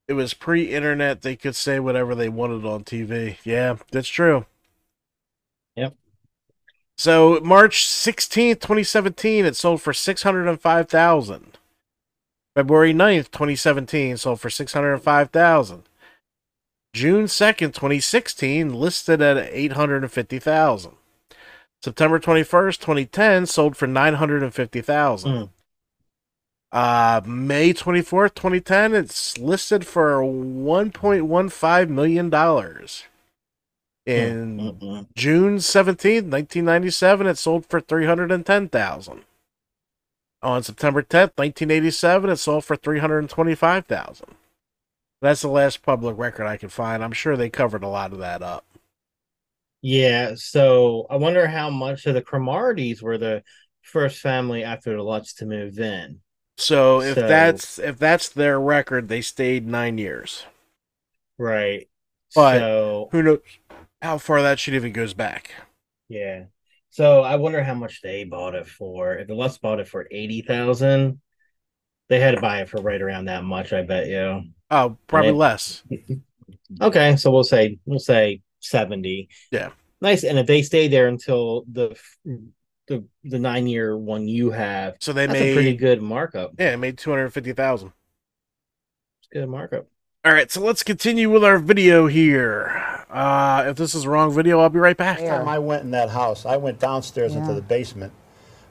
[0.07, 4.45] It was pre-internet they could say whatever they wanted on tv yeah that's true.
[5.75, 5.95] Yep.
[6.97, 11.57] so march 16th 2017 it sold for 605000
[12.55, 15.83] february 9th 2017 sold for 605000
[16.93, 20.93] june 2nd 2016 listed at 850000
[21.83, 25.49] september 21st 2010 sold for 950000 Mm.
[26.71, 32.29] Uh, May 24th, 2010, it's listed for $1.15 million.
[34.07, 35.07] In Mm-mm.
[35.15, 39.25] June 17th, 1997, it sold for 310000
[40.41, 44.35] On September 10th, 1987, it sold for 325000
[45.21, 47.03] That's the last public record I can find.
[47.03, 48.65] I'm sure they covered a lot of that up.
[49.81, 53.43] Yeah, so I wonder how much of the Cromarties were the
[53.81, 56.21] first family after the Lutz to move in.
[56.57, 60.45] So if So- that's if that's their record, they stayed nine years.
[61.37, 61.87] Right.
[62.35, 63.39] But so who knows
[64.01, 65.51] how far that shit even goes back?
[66.09, 66.45] yeah.
[66.89, 69.13] So I wonder how much they bought it for.
[69.17, 71.21] If the Lutz bought it for eighty thousand,
[72.09, 74.43] they had to buy it for right around that much, I bet you.
[74.71, 75.83] Oh, probably less.
[76.81, 79.29] Okay, so we'll say we'll say seventy.
[79.51, 79.69] Yeah.
[80.01, 80.23] Nice.
[80.25, 81.97] And if they stay there until the
[82.87, 86.53] the the nine year one you have, So they that's made a pretty good markup.
[86.57, 87.93] Yeah, it made two hundred fifty thousand.
[89.19, 89.87] It's good markup.
[90.25, 93.05] All right, so let's continue with our video here.
[93.09, 95.19] Uh, if this is the wrong video, I'll be right back.
[95.19, 98.11] Last time I went in that house, I went downstairs into the basement.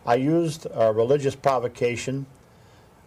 [0.04, 2.26] I used uh, religious provocation.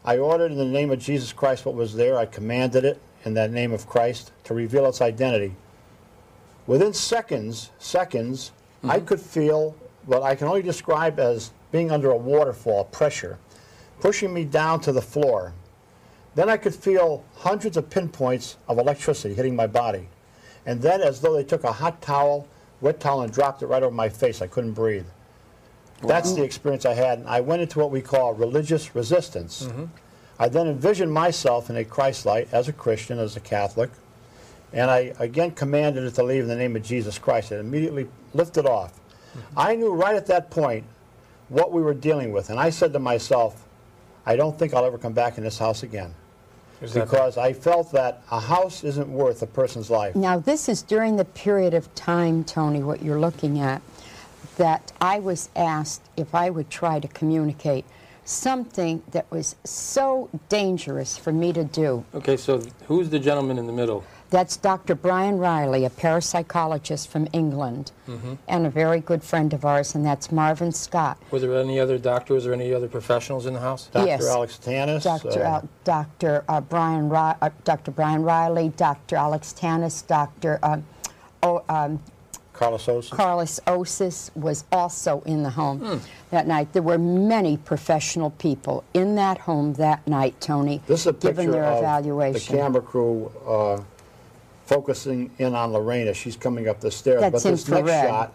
[0.03, 2.17] I ordered in the name of Jesus Christ what was there.
[2.17, 5.55] I commanded it in that name of Christ to reveal its identity.
[6.65, 8.51] Within seconds, seconds,
[8.83, 9.75] I could feel
[10.09, 13.37] what I can only describe as being under a waterfall pressure,
[13.99, 15.53] pushing me down to the floor.
[16.35, 20.07] Then I could feel hundreds of pinpoints of electricity hitting my body.
[20.65, 22.47] And then, as though they took a hot towel,
[22.81, 25.05] wet towel, and dropped it right over my face, I couldn't breathe.
[26.01, 27.19] That's the experience I had.
[27.19, 29.63] And I went into what we call religious resistance.
[29.63, 29.85] Mm-hmm.
[30.39, 33.89] I then envisioned myself in a Christ light as a Christian, as a Catholic,
[34.71, 37.51] and I again commanded it to leave in the name of Jesus Christ.
[37.51, 38.98] It immediately lifted off.
[39.57, 40.83] I knew right at that point
[41.49, 43.65] what we were dealing with, and I said to myself,
[44.25, 46.13] I don't think I'll ever come back in this house again.
[46.81, 50.15] Is that- Because I felt that a house isn't worth a person's life.
[50.15, 53.81] Now, this is during the period of time, Tony, what you're looking at,
[54.57, 57.85] that I was asked if I would try to communicate
[58.25, 62.05] something that was so dangerous for me to do.
[62.13, 64.03] Okay, so who's the gentleman in the middle?
[64.29, 64.93] That's Dr.
[64.93, 68.37] Brian Riley, a parapsychologist from England, Mhm.
[68.47, 71.17] and a very good friend of ours, and that's Marvin Scott.
[71.31, 73.89] Were there any other doctors or any other professionals in the house?
[73.95, 74.23] Yes.
[75.03, 75.41] Dr.
[75.43, 76.43] Al- Dr.
[76.47, 77.89] Uh, Brian Ri- uh, Dr.
[77.91, 79.15] Brian Riley, Dr.
[79.15, 80.59] Alex Tanous, Dr.
[80.61, 80.85] Um,
[81.41, 81.99] oh, um,
[82.53, 83.09] Karlis Osis.
[83.11, 85.97] Karlis Osis was also in the home Hmm.
[86.29, 86.73] that night.
[86.73, 91.45] There were many professional people in that home that night, Tony, This is a given
[91.47, 92.03] picture their of
[92.33, 93.77] the camera crew uh,
[94.69, 97.21] focusing in on Lorraine as she's coming up the stairs.
[97.21, 97.85] That's but this infrared.
[97.85, 98.33] next shot,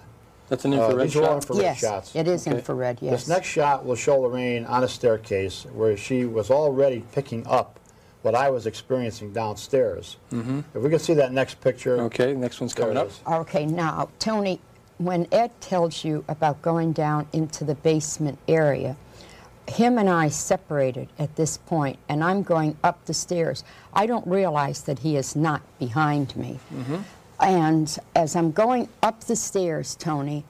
[0.48, 1.36] That's an uh, infrared these are all shot?
[1.36, 2.16] infrared Yes, shots.
[2.16, 3.12] it is infrared, yes.
[3.12, 7.78] This next shot will show Lorraine on a staircase where she was already picking up
[8.22, 10.16] what I was experiencing downstairs.
[10.32, 10.60] Mm-hmm.
[10.74, 12.00] If we can see that next picture.
[12.02, 13.10] Okay, next one's coming up.
[13.28, 14.58] Okay, now, Tony,
[14.98, 18.96] when Ed tells you about going down into the basement area,
[19.68, 23.64] him and I separated at this point, and I'm going up the stairs.
[23.92, 26.58] I don't realize that he is not behind me.
[26.72, 26.96] Mm-hmm.
[27.40, 30.44] And as I'm going up the stairs, Tony,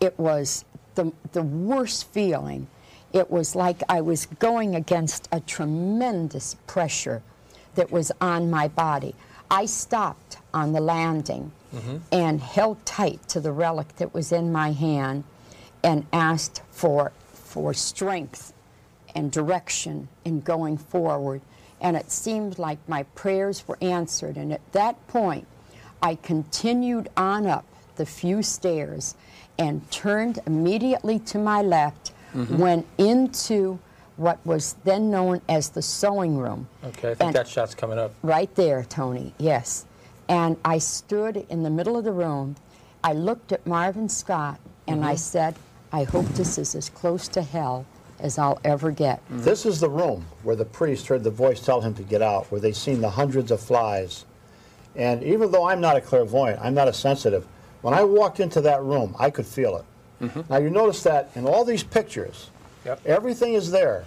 [0.00, 2.66] it was the, the worst feeling.
[3.12, 7.22] It was like I was going against a tremendous pressure
[7.74, 9.14] that was on my body.
[9.50, 11.52] I stopped on the landing
[12.10, 15.24] and held tight to the relic that was in my hand
[15.84, 17.12] and asked for,
[17.56, 18.52] for strength
[19.14, 21.40] and direction in going forward.
[21.80, 24.36] And it seemed like my prayers were answered.
[24.36, 25.46] And at that point,
[26.02, 27.64] I continued on up
[27.96, 29.14] the few stairs
[29.58, 32.58] and turned immediately to my left, Mhm.
[32.58, 33.78] went into
[34.18, 36.68] what was then known as the sewing room.
[36.84, 38.12] Okay, I think And- that shot's coming up.
[38.22, 39.86] Right there, Tony, yes.
[40.28, 42.56] And I stood in the middle of the room.
[43.02, 45.18] I looked at Marvin Scott and I Mhm.
[45.20, 45.54] said,
[45.92, 47.86] I hope this is as close to hell
[48.18, 49.20] as I'll ever get.
[49.30, 52.50] This is the room where the priest heard the voice tell him to get out,
[52.50, 54.24] where they seen the hundreds of flies.
[54.94, 57.46] And even though I'm not a clairvoyant, I'm not a sensitive,
[57.82, 59.84] when I walked into that room, I could feel it.
[60.48, 62.50] Now you notice that in all these pictures,
[62.86, 63.00] Yep.
[63.04, 64.04] everything is there.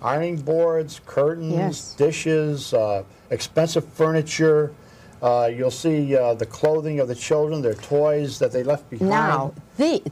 [0.00, 1.94] Ironing boards, curtains, Yes.
[1.94, 4.72] dishes, uh, expensive furniture.
[5.20, 9.10] Uh, you'll see uh, the clothing of the children, their toys that they left behind.
[9.10, 10.02] Now, the,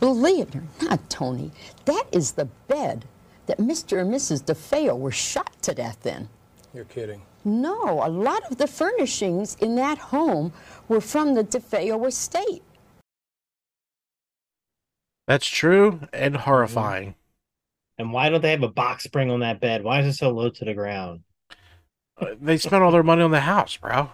[0.00, 1.50] believe it or not, Tony,
[1.84, 3.04] that is the bed
[3.46, 4.00] that Mr.
[4.00, 4.44] and Mrs.
[4.44, 6.28] DeFeo were shot to death in.
[6.72, 7.22] You're kidding.
[7.44, 10.52] No, a lot of the furnishings in that home
[10.88, 12.62] were from the DeFeo estate.
[15.26, 17.14] That's true and horrifying.
[17.98, 19.84] And why don't they have a box spring on that bed?
[19.84, 21.20] Why is it so low to the ground?
[22.18, 24.10] Uh, They spent all their money on the house, bro.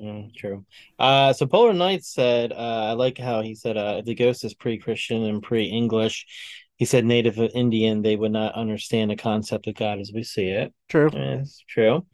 [0.00, 0.64] Mm, true.
[0.98, 4.44] Uh, so Polar Knight said, uh, I like how he said, uh, if the ghost
[4.44, 6.26] is pre-Christian and pre-English,
[6.76, 10.48] he said Native Indian, they would not understand the concept of God as we see
[10.48, 10.74] it.
[10.88, 11.08] True.
[11.12, 12.06] It's true.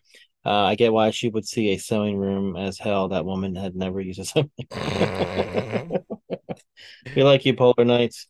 [0.45, 3.09] Uh, I get why she would see a sewing room as hell.
[3.09, 4.51] That woman had never used a sewing.
[4.71, 5.93] room.
[7.17, 8.29] we like you, Polar Knights.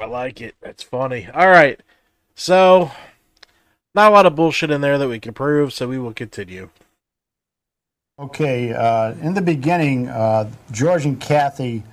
[0.00, 0.54] I like it.
[0.62, 1.28] That's funny.
[1.32, 1.80] All right.
[2.34, 2.90] So,
[3.94, 6.70] not a lot of bullshit in there that we can prove, so we will continue.
[8.20, 11.84] Okay, uh, in the beginning, uh, George and Kathy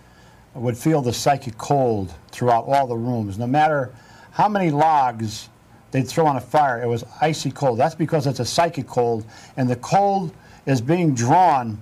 [0.55, 3.37] would feel the psychic cold throughout all the rooms.
[3.37, 3.93] No matter
[4.31, 5.49] how many logs
[5.91, 7.77] they'd throw on a fire, it was icy cold.
[7.77, 9.23] That's because it's a psychic cold,
[9.55, 10.33] and the cold
[10.65, 11.77] is being drawn.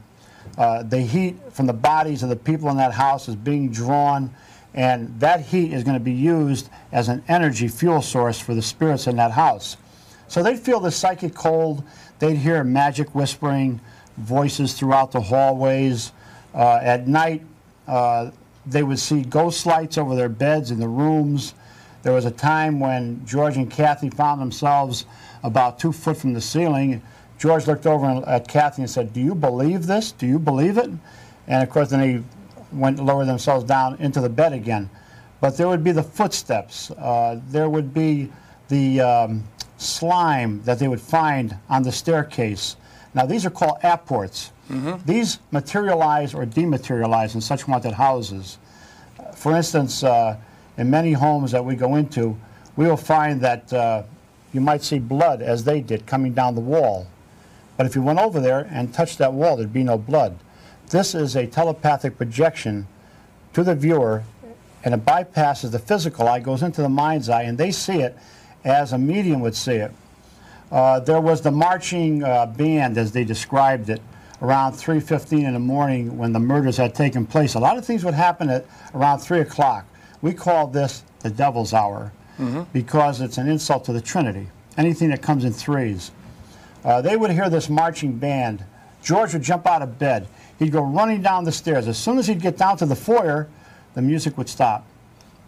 [0.57, 4.29] Uh, the heat from the bodies of the people in that house is being drawn,
[4.73, 8.61] and that heat is going to be used as an energy fuel source for the
[8.61, 9.77] spirits in that house.
[10.27, 11.81] So they'd feel the psychic cold.
[12.19, 13.79] They'd hear magic whispering,
[14.17, 16.11] voices throughout the hallways.
[16.53, 17.41] Uh, at night,
[17.87, 18.31] uh,
[18.65, 21.53] they would see ghost lights over their beds in the rooms.
[22.03, 25.05] There was a time when George and Kathy found themselves
[25.43, 27.01] about two foot from the ceiling.
[27.37, 30.11] George looked over at Kathy and said, Do you believe this?
[30.11, 30.89] Do you believe it?
[31.47, 32.23] And of course, then they
[32.71, 34.89] went lower themselves down into the bed again.
[35.41, 36.91] But there would be the footsteps.
[36.91, 38.31] Uh, there would be
[38.69, 39.43] the um,
[39.77, 42.77] slime that they would find on the staircase.
[43.13, 44.51] Now, these are called apports.
[45.05, 48.57] These materialize or dematerialize in such haunted houses.
[49.35, 50.37] For instance, uh,
[50.77, 52.35] in many homes that we go into,
[52.75, 54.03] we will find that uh,
[54.51, 57.07] you might see blood, as they did, coming down the wall.
[57.77, 60.37] But if you went over there and touched that wall, there'd be no blood.
[60.89, 62.87] This is a telepathic projection
[63.53, 64.23] to the viewer,
[64.83, 68.17] and it bypasses the physical eye, goes into the mind's eye, and they see it
[68.63, 69.91] as a medium would see it.
[70.73, 74.01] Uh, there was the marching uh, band, as they described it,
[74.41, 77.53] around 3.15 in the morning when the murders had taken place.
[77.53, 78.65] A lot of things would happen at
[78.95, 79.85] around 3 o'clock.
[80.23, 82.11] We call this the devil's hour
[82.73, 84.47] because it's an insult to the Trinity.
[84.75, 86.09] Anything that comes in threes.
[86.83, 88.65] Uh, they would hear this marching band.
[89.03, 90.27] George would jump out of bed.
[90.57, 91.87] He'd go running down the stairs.
[91.87, 93.47] As soon as he'd get down to the foyer,
[93.93, 94.83] the music would stop.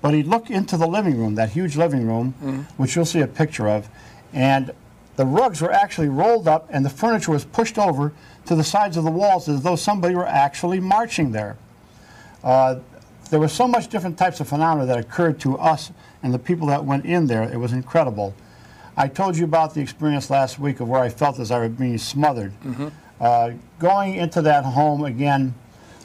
[0.03, 2.33] But he'd look into the living room, that huge living room,
[2.77, 3.89] which you'll see a picture of,
[4.31, 4.71] and
[5.15, 8.13] the rugs were actually rolled up and the furniture was pushed over
[8.45, 11.57] to the sides of the walls as though somebody were actually marching there.
[12.43, 12.79] Uh,
[13.29, 15.91] there were so much different types of phenomena that occurred to us
[16.21, 17.43] and the people that went in there.
[17.43, 18.35] It was incredible.
[18.97, 21.71] I told you about the experience last week of where I felt as I was
[21.71, 22.53] being smothered.
[23.19, 25.53] Uh, going into that home again,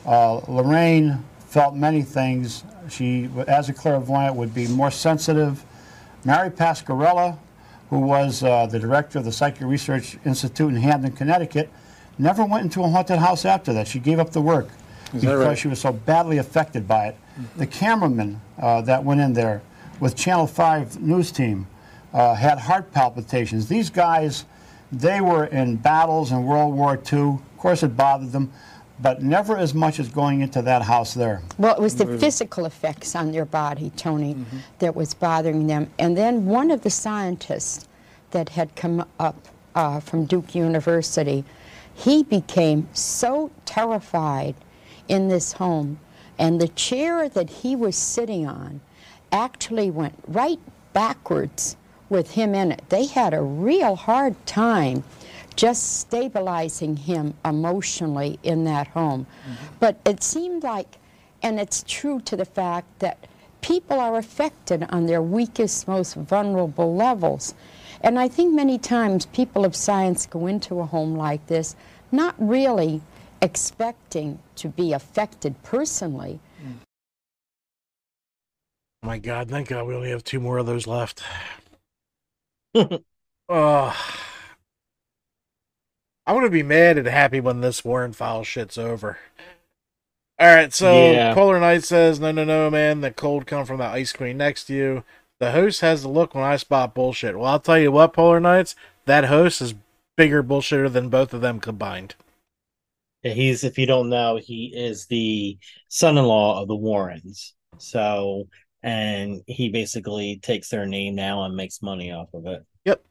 [0.06, 2.64] uh, Lorraine felt many things.
[2.88, 5.64] She, as a clairvoyant, would be more sensitive.
[6.24, 7.36] Mary Pascarella,
[7.90, 11.68] who was uh, the director of the Psychic Research Institute in Hamden, Connecticut,
[12.18, 13.88] never went into a haunted house after that.
[13.88, 14.68] She gave up the work
[15.12, 15.58] Is because right?
[15.58, 17.16] she was so badly affected by it.
[17.56, 19.60] The cameraman uh, that went in there
[19.98, 21.66] with Channel 5 news team
[22.12, 23.66] uh, had heart palpitations.
[23.66, 24.44] These guys,
[24.92, 27.18] they were in battles in World War II.
[27.20, 28.52] Of course, it bothered them,
[29.02, 31.42] but never as much as going into that house there.
[31.58, 34.36] Well, it was the physical effects on their body, Tony,
[34.78, 35.90] that was bothering them.
[35.98, 37.88] And then one of the scientists
[38.32, 41.44] that had come up uh, from Duke University,
[41.94, 44.54] he became so terrified
[45.08, 45.98] in this home,
[46.38, 48.80] and the chair that he was sitting on
[49.32, 50.60] actually went right
[50.92, 51.76] backwards
[52.08, 52.82] with him in it.
[52.88, 55.04] They had a real hard time
[55.56, 59.26] just stabilizing him emotionally in that home.
[59.78, 60.98] But it seemed like,
[61.42, 63.26] and it's true to the fact that
[63.60, 67.54] people are affected on their weakest, most vulnerable levels.
[68.00, 71.76] And I think many times people of science go into a home like this
[72.10, 73.02] not really
[73.42, 76.40] expecting to be affected personally,
[79.02, 81.22] Oh my God, thank God we only have two more of those left.
[83.48, 83.94] uh,
[86.30, 89.18] I'm gonna be mad and happy when this Warren file shit's over.
[90.38, 91.34] All right, so Yeah.
[91.34, 93.00] Polar Knight says, "No, no, no, man.
[93.00, 95.04] The cold come from the ice queen next to you.
[95.40, 97.36] The host has the look when I spot bullshit.
[97.36, 98.76] Well, I'll tell you what, Polar Knights,
[99.06, 99.74] that host is
[100.16, 102.14] bigger bullshitter than both of them combined.
[103.24, 105.58] Yeah, he's if you don't know, he is the
[105.88, 107.54] son-in-law of the Warrens.
[107.78, 108.46] So,
[108.84, 112.64] and he basically takes their name now and makes money off of it.
[112.84, 113.02] Yep.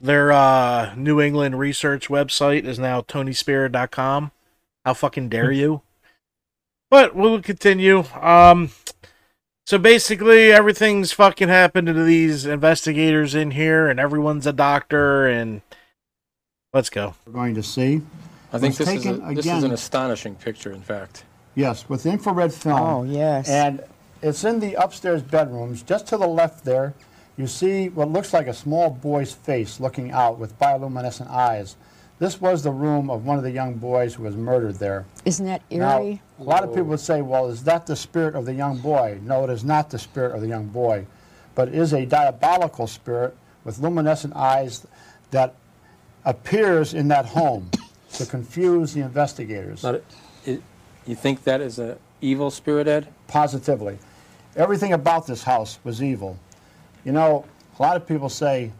[0.00, 4.30] Their uh, New England research website is now tonyspirit.com.
[4.84, 5.82] How fucking dare you?
[6.90, 8.04] But we'll continue.
[8.20, 8.70] Um,
[9.66, 15.60] so basically, everything's fucking happened to these investigators in here, and everyone's a doctor, and
[16.72, 17.14] let's go.
[17.26, 18.00] We're going to see.
[18.52, 21.24] I think was this is, a, taken this is an astonishing picture, in fact.
[21.54, 22.80] Yes, with infrared film.
[22.80, 23.48] Oh, yes.
[23.48, 23.82] And
[24.22, 25.82] it's in the upstairs bedrooms.
[25.82, 26.94] Just to the left there,
[27.38, 31.76] you see what looks like a small boy's face looking out with bioluminescent eyes.
[32.18, 35.06] This was the room of one of the young boys who was murdered there.
[35.24, 36.20] Isn't that Now, eerie?
[36.40, 39.20] a lot of people would say, well, is that the spirit of the young boy?
[39.22, 41.06] No, it is not the spirit of the young boy,
[41.54, 44.84] but it is a diabolical spirit with luminescent eyes
[45.30, 45.54] that
[46.24, 47.70] appears in that home
[48.14, 49.84] to confuse the investigators.
[49.84, 50.02] Not a-
[50.44, 50.62] it-
[51.06, 53.06] you think that is an evil spirit, Ed?
[53.28, 53.98] Positively.
[54.56, 56.36] Everything about this house was evil.
[57.08, 57.46] You know,
[57.78, 58.70] a lot of people say,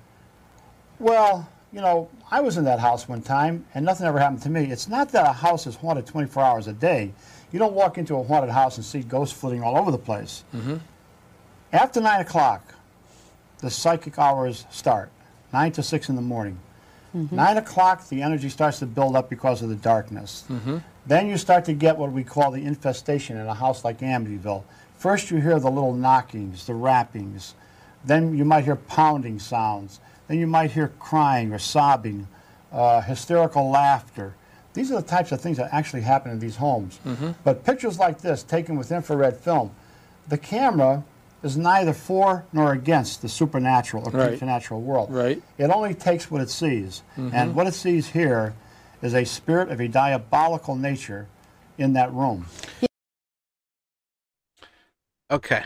[0.99, 4.51] well, you know, I was in that house one time and nothing ever happened to
[4.51, 4.65] me.
[4.65, 7.15] It's not that a house is haunted 24 hours a day.
[7.53, 10.45] You don't walk into a haunted house and see ghosts flitting all over the place.
[10.55, 10.77] Mm-hmm.
[11.73, 12.75] After 9 o'clock,
[13.61, 15.11] the psychic hours start,
[15.55, 16.59] 9 to 6 in the morning.
[17.15, 20.45] 9 o'clock, the energy starts to build up because of the darkness.
[20.51, 20.77] Mm-hmm.
[21.07, 24.65] Then you start to get what we call the infestation in a house like Amityville.
[24.99, 27.55] First, you hear the little knockings, the rappings.
[28.09, 30.01] Then you might hear pounding sounds.
[30.29, 32.27] Then you might hear crying or sobbing,
[32.73, 34.35] uh, hysterical laughter.
[34.73, 36.99] These are the types of things that actually happen in these homes.
[37.07, 37.33] Mm-hmm.
[37.45, 39.73] But pictures like this, taken with infrared film,
[40.27, 41.05] the camera
[41.43, 44.33] is neither for nor against the supernatural or Right.
[44.33, 45.13] supernatural world.
[45.13, 45.43] Right.
[45.59, 47.03] It only takes what it sees.
[47.17, 47.33] Mhm.
[47.35, 48.55] And what it sees here
[49.03, 51.27] is a spirit of a diabolical nature
[51.77, 52.47] in that room.
[55.31, 55.65] Okay.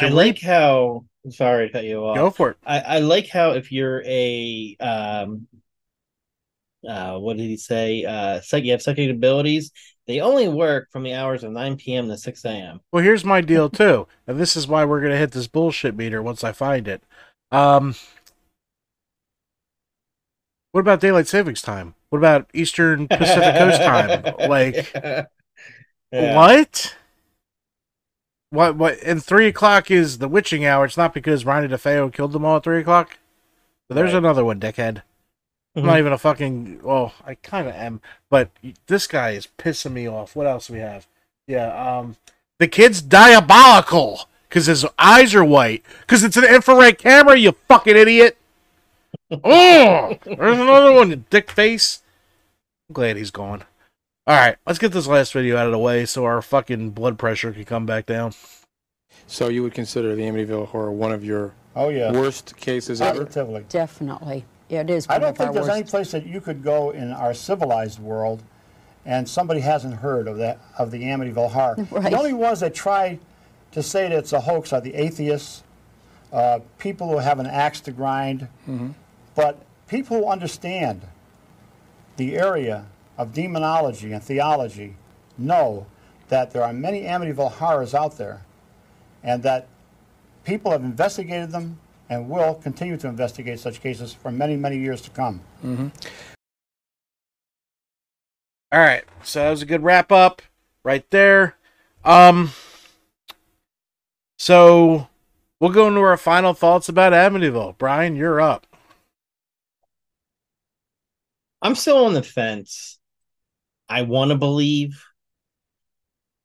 [0.00, 1.04] I like how.
[1.30, 2.16] Sorry to cut you off.
[2.16, 2.56] Go for it.
[2.66, 5.46] I, I like how if you're a um,
[6.88, 8.04] uh, what did he say?
[8.04, 9.70] Uh, psych, you have psychic abilities.
[10.06, 12.08] They only work from the hours of 9 p.m.
[12.08, 12.80] to 6 a.m.
[12.90, 16.22] Well, here's my deal too, and this is why we're gonna hit this bullshit meter
[16.22, 17.02] once I find it.
[17.52, 17.94] Um,
[20.72, 21.94] what about daylight savings time?
[22.10, 24.24] What about Eastern Pacific Coast time?
[24.48, 24.92] Like,
[26.12, 26.34] Yeah.
[26.34, 26.96] what?
[28.52, 28.76] What?
[28.76, 28.98] What?
[29.02, 30.84] And three o'clock is the witching hour.
[30.84, 33.16] It's not because Ronnie DeFeo killed them all at three o'clock.
[33.88, 34.18] But there's Right.
[34.18, 35.02] another one, dickhead.
[35.74, 35.98] I'm not Mhm.
[36.00, 36.80] even a fucking.
[36.82, 38.50] Well, I kind of am, but
[38.88, 40.36] this guy is pissing me off.
[40.36, 41.06] What else we have?
[41.46, 42.16] Yeah, um,
[42.58, 47.38] the kid's diabolical because his eyes are white because it's an infrared camera.
[47.38, 48.36] You fucking idiot!
[49.44, 52.02] oh, there's another one, dick face.
[52.90, 53.64] I'm glad he's gone.
[54.26, 57.18] All right, let's get this last video out of the way so our fucking blood
[57.18, 58.32] pressure can come back down.
[59.26, 62.12] So you would consider the Amityville Horror one of your Oh, yeah.
[62.12, 63.24] worst cases ever?
[63.24, 63.64] Positively.
[63.68, 64.44] Definitely.
[64.68, 67.34] Yeah, it is I don't think there's any place that you could go in our
[67.34, 68.42] civilized world
[69.04, 71.74] and somebody hasn't heard of that of the Amityville horror.
[71.90, 72.10] Right.
[72.12, 73.18] The only ones that try
[73.72, 75.64] to say that it's a hoax are the atheists,
[76.32, 78.46] uh, people who have an axe to grind,
[79.34, 79.58] but
[79.88, 81.02] people who understand
[82.16, 82.86] the area
[83.18, 84.96] of demonology and theology
[85.38, 85.86] know
[86.28, 88.42] that there are many Amityville horrors out there
[89.22, 89.68] and that
[90.44, 95.00] people have investigated them and will continue to investigate such cases for many, many years
[95.02, 95.40] to come.
[95.64, 95.88] Mm-hmm.
[98.72, 100.42] All right, so that was a good wrap up
[100.82, 101.56] right there.
[102.04, 102.52] Um,
[104.38, 105.08] so
[105.60, 107.76] we'll go into our final thoughts about Amityville.
[107.78, 108.66] Brian, you're up.
[111.60, 112.98] I'm still on the fence.
[113.92, 115.04] I want to believe,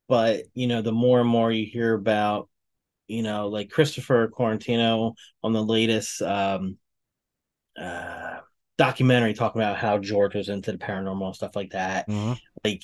[0.08, 2.48] but you know, the more and more you hear about,
[3.06, 6.78] you know, like Christopher Quaratino on the latest um
[7.80, 8.38] uh
[8.76, 12.06] documentary talking about how George was into the paranormal stuff like that.
[12.64, 12.82] Like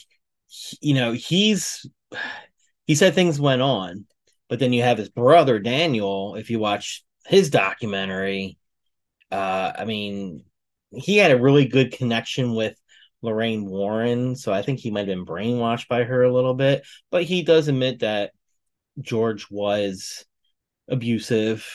[0.80, 1.86] you know, he's
[2.86, 4.06] he said things went on,
[4.48, 8.58] but then you have his brother Daniel, if you watch his documentary,
[9.30, 10.44] uh I mean,
[10.92, 12.76] he had a really good connection with
[13.24, 16.86] Lorraine Warren, so I think he might have been brainwashed by her a little bit.
[17.10, 18.32] But he does admit that
[19.00, 20.24] George was
[20.88, 21.66] abusive,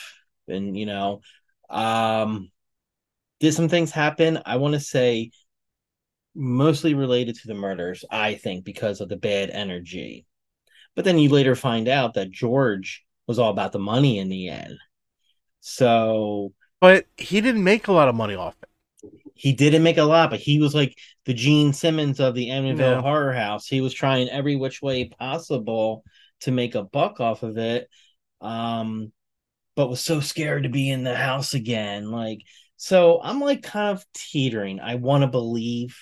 [0.48, 1.20] and you know,
[1.68, 2.50] um,
[3.40, 4.40] did some things happen?
[4.46, 5.30] I want to say
[6.34, 8.04] mostly related to the murders.
[8.10, 10.26] I think because of the bad energy.
[10.96, 14.48] But then you later find out that George was all about the money in the
[14.48, 14.78] end.
[15.60, 18.69] So But he didn't make a lot of money off it.
[19.40, 22.78] He didn't make a lot, but he was like the Gene Simmons of the Amityville
[22.78, 23.00] Yeah.
[23.00, 23.66] Horror House.
[23.66, 26.04] He was trying every which way possible
[26.40, 27.88] to make a buck off of it,
[28.40, 29.12] um,
[29.76, 32.10] but was so scared to be in the house again.
[32.10, 32.40] Like,
[32.76, 34.80] so I'm like kind of teetering.
[34.80, 35.96] I want to believe,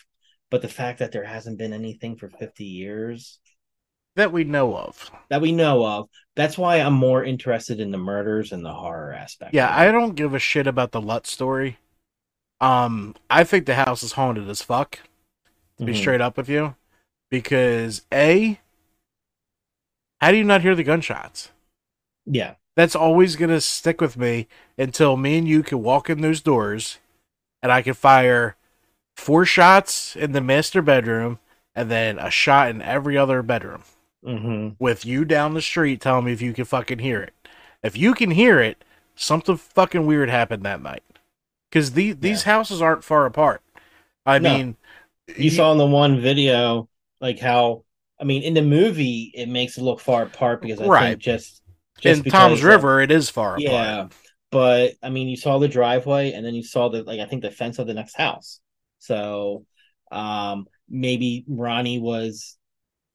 [0.51, 3.39] but the fact that there hasn't been anything for 50 years
[4.17, 5.11] That we know of.
[5.31, 9.13] that we know of, that's why I'm more interested in the murders and the horror
[9.13, 9.55] aspect.
[9.55, 11.79] Yeah, I don't give a shit about the Lutz story.
[12.61, 14.99] Um, I think the house is haunted as fuck.
[15.79, 15.97] To be Mhm.
[15.97, 16.75] straight up with you,
[17.31, 18.59] because a
[20.21, 21.53] How do you not hear the gunshots?
[22.27, 22.55] Yeah.
[22.75, 26.41] That's always going to stick with me until me and you can walk in those
[26.41, 26.99] doors
[27.63, 28.57] and I can fire
[29.17, 31.39] four shots in the master bedroom
[31.77, 33.85] and then a shot in every other bedroom
[34.25, 34.71] Mm-hmm.
[34.81, 37.35] with you down the street telling me if you can fucking hear it.
[37.85, 38.83] If you can hear it,
[39.15, 41.05] something fucking weird happened that night.
[41.71, 43.63] Because these these houses aren't far apart.
[44.27, 44.61] I No.
[44.61, 44.77] mean,
[45.37, 46.89] You saw in the one video
[47.21, 47.85] like how
[48.21, 50.91] I mean in the movie it makes it look far apart because I Right.
[50.91, 51.63] think just
[52.01, 53.95] just in Tom's because River, it is far apart.
[53.97, 54.09] Yeah.
[54.53, 57.43] But I mean you saw the driveway and then you saw the like I think
[57.43, 58.61] the fence of the next house.
[59.01, 59.67] So
[60.13, 62.59] um maybe Ronnie was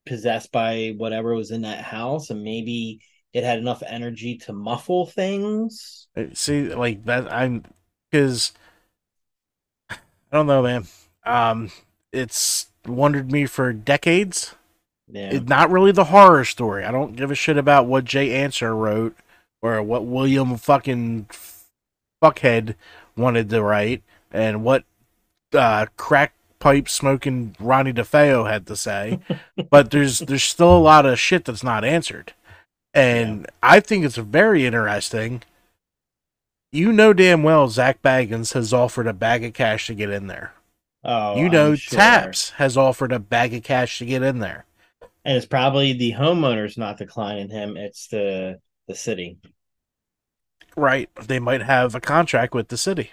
[0.07, 3.01] possessed by whatever was in that house and maybe
[3.33, 6.07] it had enough energy to muffle things.
[6.15, 7.63] Uh, See, like that, I'm
[8.13, 8.51] because
[9.89, 9.97] I
[10.31, 10.85] don't know, man.
[11.25, 11.71] Um,
[12.11, 14.53] it's wondered me for decades.
[15.11, 15.31] Yeah.
[15.31, 16.83] It's not really the horror story.
[16.83, 19.17] I don't give a shit about what Jay Anson wrote
[19.63, 21.27] or what William fucking
[22.23, 22.75] fuckhead
[23.17, 24.83] wanted to write and what
[25.51, 29.19] uh, crack pipe smoking Ronnie DeFeo had to say.
[29.71, 32.33] but there's there's still a lot of shit that's not answered.
[32.93, 35.41] And I think it's very interesting.
[36.73, 40.25] You know damn well Zak Bagans has offered a bag of cash to get in
[40.25, 40.53] there.
[41.03, 41.99] Oh, you know sure.
[41.99, 44.65] Taps has offered a bag of cash to get in there.
[45.23, 49.37] And it's probably the homeowners not declining him, it's the the city.
[50.75, 51.11] Right.
[51.15, 53.11] They might have a contract with the city.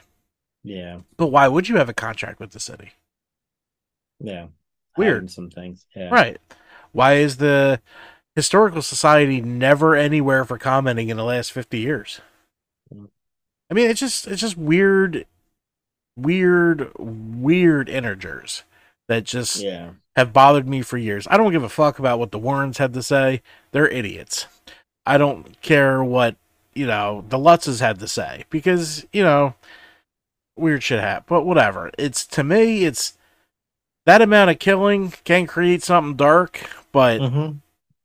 [0.65, 1.01] Yeah.
[1.19, 2.93] But why would you have a contract with the city?
[4.19, 4.47] Yeah.
[4.97, 5.31] Weird.
[5.31, 5.85] Some things.
[5.95, 6.09] Yeah.
[6.09, 6.41] Right.
[6.93, 7.83] Why is the
[8.35, 12.23] historical society never anywhere for commenting in the last 50 years?
[12.93, 13.09] Mm.
[13.71, 15.27] I mean, it's just it's just weird
[16.17, 18.65] weird weird integers
[19.09, 19.91] that just Yeah.
[20.17, 21.27] have bothered me for years.
[21.31, 23.43] I don't give a fuck about what the Warrens had to say.
[23.73, 24.47] They're idiots.
[25.07, 26.37] I don't care what,
[26.75, 29.55] you know, the Lutzes had to say because, you know,
[30.57, 31.27] weird shit happened.
[31.29, 31.91] But whatever.
[31.99, 33.17] It's to me, it's
[34.07, 36.61] that amount of killing can create something dark,
[36.93, 37.57] but Mm-hmm.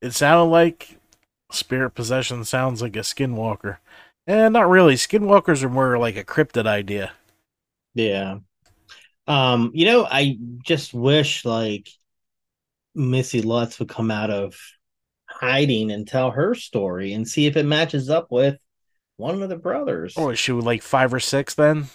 [0.02, 0.98] it sounded like
[1.52, 3.78] spirit possession sounds like a skinwalker.
[4.28, 4.96] And not really.
[4.96, 7.12] Skinwalkers are more like a cryptid idea.
[7.94, 8.40] Yeah.
[9.28, 11.90] Um, you know, I just wish like
[12.94, 14.58] Missy Lutz would come out of
[15.28, 18.58] hiding and tell her story and see if it matches up with
[19.18, 20.16] one of the brothers.
[20.18, 21.88] Or is she was like five or six then?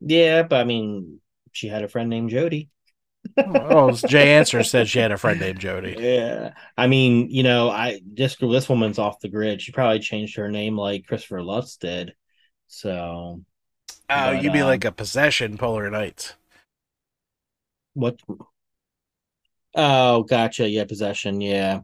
[0.00, 1.20] Yeah, but I mean,
[1.52, 2.70] she had a friend named Jody.
[3.44, 5.96] Oh, Jay Anson said she had a friend named Jody.
[5.98, 6.52] Yeah.
[6.76, 9.60] I mean, you know, I just this woman's off the grid.
[9.62, 12.14] She probably changed her name like Christopher Lutz did.
[12.68, 13.42] So
[14.10, 16.34] Oh, But, you mean um, like a possession Polar Knights?
[17.94, 18.18] what
[19.74, 20.68] Oh, gotcha.
[20.68, 21.40] Yeah, possession.
[21.40, 21.80] Yeah.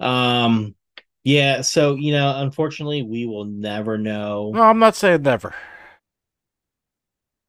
[0.00, 0.74] Um
[1.24, 4.52] yeah, so you know, unfortunately we will never know.
[4.54, 5.54] No, I'm not saying never.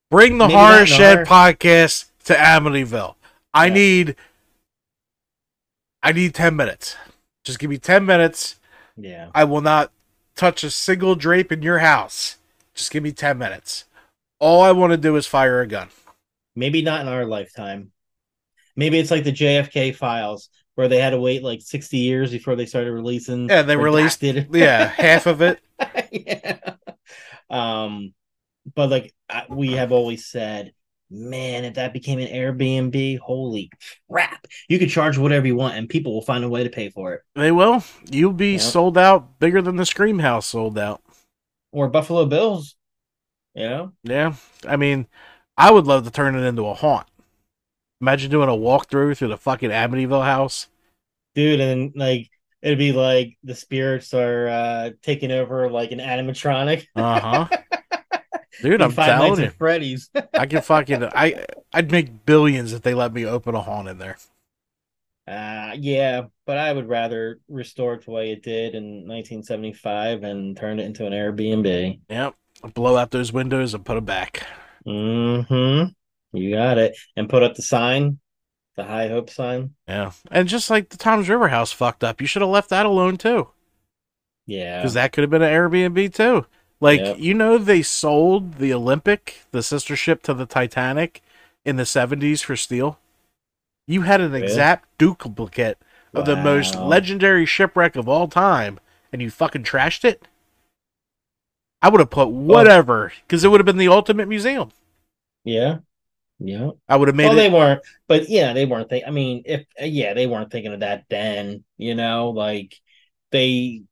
[0.10, 1.26] Bring the Maybe Horror Shed horror.
[1.26, 3.16] podcast to Amityville.
[3.54, 4.16] I need
[6.04, 6.96] I need 10 minutes.
[7.44, 8.60] Just give me 10 minutes.
[8.98, 9.30] Yeah.
[9.34, 9.92] I will not
[10.36, 12.38] touch a single drape in your house.
[12.76, 13.86] Just give me 10 minutes.
[14.40, 15.88] All I want to do is fire a gun.
[16.56, 17.92] Maybe not in our lifetime.
[18.76, 22.56] Maybe it's like the JFK files where they had to wait like 60 years before
[22.56, 23.50] they started releasing.
[23.50, 24.48] Yeah, they released it.
[24.52, 25.60] yeah, half of it.
[26.12, 26.60] yeah.
[27.50, 28.14] Um,
[28.76, 29.14] but like
[29.50, 30.74] we have always said,
[31.10, 33.70] man, if that became an Airbnb, holy
[34.10, 36.90] crap, you could charge whatever you want, and people will find a way to pay
[36.90, 37.22] for it.
[37.36, 37.84] They will.
[38.10, 38.64] You'll be Yep.
[38.64, 41.02] sold out bigger than the Scream House sold out.
[41.72, 42.76] Or Buffalo Bills,
[43.56, 43.94] you know?
[44.04, 44.36] Yeah.
[44.68, 45.08] I mean,
[45.58, 47.08] I would love to turn it into a haunt.
[48.02, 50.68] Imagine doing a walkthrough through the fucking Amityville house.
[51.36, 52.30] dude, and like
[52.62, 56.86] it'd be like the spirits are uh taking over like an animatronic.
[56.96, 57.48] Uh huh.
[58.62, 59.50] Dude, I'm telling you.
[59.52, 60.10] Freddy's.
[60.34, 63.98] I can fucking I I'd make billions if they let me open a haunt in
[63.98, 64.18] there.
[65.28, 70.56] Uh yeah, but I would rather restore it the way it did in 1975 and
[70.56, 72.00] turn it into an Airbnb.
[72.10, 72.36] Yep.
[72.74, 74.44] Blow out those windows and put them back.
[74.86, 75.90] Mm-hmm.
[76.38, 76.98] You got it.
[77.16, 78.20] And put up the sign,
[78.76, 79.76] the High Hope sign.
[79.88, 80.12] Yeah.
[80.32, 83.18] And just like the Toms River house fucked up, you should have left that alone
[83.18, 83.50] too.
[84.46, 84.80] Yeah.
[84.80, 86.46] Because that could have been an Airbnb too.
[86.80, 87.18] Like, Yep.
[87.18, 91.22] you know, they sold the Olympic, the sister ship to the Titanic,
[91.66, 93.00] in the 70s for steel.
[93.88, 94.44] You had an Really?
[94.44, 95.78] exact duplicate
[96.14, 98.80] of the most legendary shipwreck of all time,
[99.12, 100.28] and you fucking trashed it?
[101.82, 104.72] I would have put whatever, because it would have been the ultimate museum.
[105.44, 105.80] Yeah.
[106.40, 106.72] Yeah.
[106.88, 107.36] I would have made well, it.
[107.36, 108.90] they weren't, but yeah, they weren't.
[108.90, 109.06] Think.
[109.08, 111.64] I mean, if yeah, they weren't thinking of that then.
[111.78, 112.76] You know, like
[113.32, 113.84] they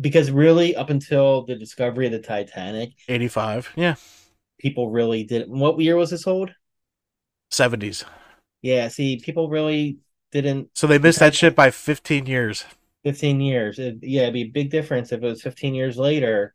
[0.00, 3.72] because really up until the discovery of the Titanic, 85.
[3.76, 3.94] Yeah.
[4.58, 5.50] people really didn't.
[5.50, 6.50] What year was this sold?
[7.52, 8.04] 70s.
[8.62, 9.98] Yeah, see, people really
[10.32, 10.70] didn't.
[10.74, 12.64] So they missed that shit by 15 years.
[13.04, 13.78] 15 years.
[13.78, 16.54] It, yeah, it'd be a big difference if it was 15 years later.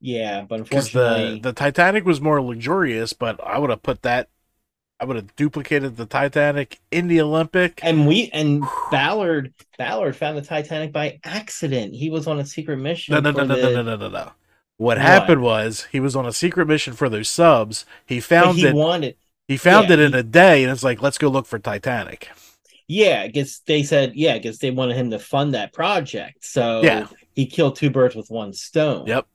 [0.00, 4.28] Yeah, but Because the, the Titanic was more luxurious, but I would have put that,
[5.00, 7.80] I would have duplicated the Titanic in the Olympic.
[7.82, 11.94] and we and Ballard Ballard found the Titanic by accident.
[11.94, 13.14] He was on a secret mission.
[13.14, 14.32] No, no, no, no, the- no, no, no, no, no.
[14.76, 14.98] What What?
[14.98, 17.84] happened was he was on a secret mission for those subs.
[18.06, 18.74] He found he it.
[18.74, 19.16] wanted.
[19.48, 22.30] He found yeah, it in a day, and it's like, let's go look for Titanic.
[22.88, 26.44] Yeah, I guess they said yeah, I guess they wanted him to fund that project.
[26.44, 27.06] So Yeah.
[27.34, 29.06] he killed two birds with one stone.
[29.06, 29.26] Yep.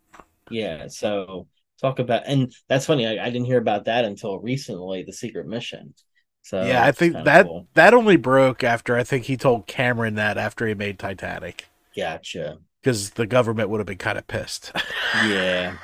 [0.50, 0.88] Yeah.
[0.88, 1.48] So
[1.82, 3.08] talk about and that's funny.
[3.08, 5.04] I, I didn't hear about that until recently.
[5.04, 5.94] The secret mission.
[6.42, 7.68] So yeah, I think that cool.
[7.74, 12.60] that only broke after I think he told Cameron that after he made Titanic Gotcha.
[12.82, 14.72] because the government would have been kind of pissed.
[15.28, 15.78] Yeah.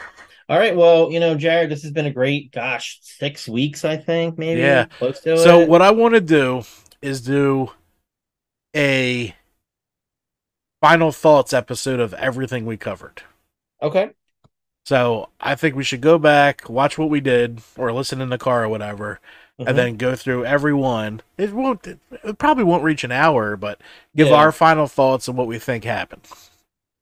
[0.49, 0.75] All right.
[0.75, 4.59] Well, you know, Jared, this has been a great, gosh, six weeks, I think, maybe.
[4.59, 4.85] Yeah.
[4.99, 5.69] Close to so it.
[5.69, 6.63] what I want to do
[7.01, 7.71] is do
[8.75, 9.33] a
[10.81, 13.21] final thoughts episode of everything we covered.
[13.81, 14.09] Okay.
[14.85, 18.37] So I think we should go back, watch what we did, or listen in the
[18.37, 19.19] car or whatever,
[19.59, 19.67] Mhm.
[19.69, 21.21] and then go through every one.
[21.37, 21.85] It won't.
[21.87, 21.99] It
[22.39, 23.79] probably won't reach an hour, but
[24.15, 24.35] give Yeah.
[24.35, 26.27] our final thoughts on what we think happened,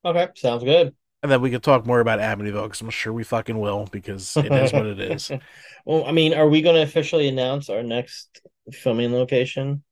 [0.05, 0.27] Okay.
[0.36, 0.95] Sounds good.
[1.23, 4.36] and then we can talk more about Amityville because I'm sure we fucking will because
[4.38, 5.32] it is what it is.
[5.86, 9.84] well, I mean, are we going to officially announce our next filming location?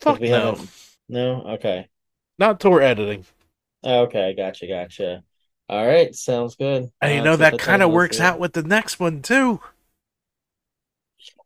[0.00, 0.52] Fuck we no.
[0.52, 0.70] haven't-
[1.08, 1.42] No.
[1.54, 1.88] Okay.
[2.38, 3.24] Not tour editing.
[3.84, 4.34] Okay.
[4.34, 4.66] Gotcha.
[4.66, 5.24] Gotcha.
[5.68, 6.14] All right.
[6.14, 6.90] Sounds good.
[7.00, 9.60] And you Uh, know that kind of works out with the next one too.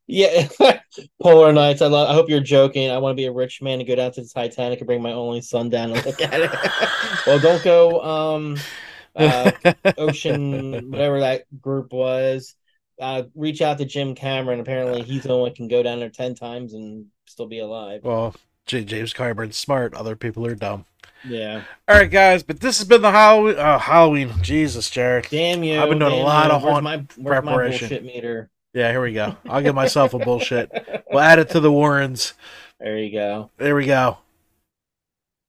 [0.08, 0.46] Yeah,
[1.22, 1.82] Polar Knights.
[1.82, 2.08] I love.
[2.08, 2.90] I hope you're joking.
[2.90, 5.02] I want to be a rich man and go down to the Titanic and bring
[5.02, 6.50] my only son down and look at it.
[7.26, 8.00] well, don't go.
[8.02, 8.56] Um,
[9.16, 9.50] uh,
[9.98, 12.54] Ocean, whatever that group was.
[13.00, 14.60] Uh, reach out to Jim Cameron.
[14.60, 18.02] Apparently, he's the only one can go down there ten times and still be alive.
[18.04, 19.92] Well, J- James Cameron's smart.
[19.94, 20.84] Other people are dumb.
[21.28, 21.62] Yeah.
[21.88, 23.58] All right, guys, but this has been the Halloween.
[23.58, 24.32] Uh, Halloween.
[24.42, 25.26] Jesus, Jared.
[25.30, 25.80] Damn you!
[25.80, 26.52] I've been doing a lot you.
[26.52, 27.88] of haunt my, my preparation.
[27.88, 28.50] bullshit meter?
[28.72, 29.36] Yeah, here we go.
[29.48, 30.70] I'll give myself a bullshit.
[31.08, 32.34] We'll add it to the Warrens.
[32.80, 33.50] There you go.
[33.58, 34.18] There we go.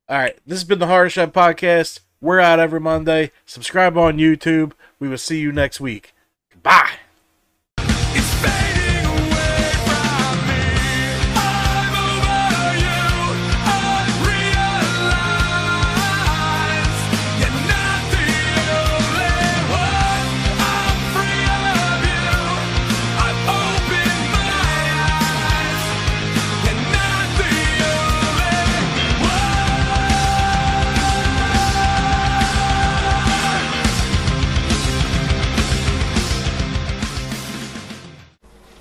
[0.08, 2.00] All right, this has been the Horror Shed Podcast.
[2.22, 3.32] We're out every Monday.
[3.46, 4.74] Subscribe on YouTube.
[5.00, 6.14] We will see you next week.
[6.64, 6.92] Bye.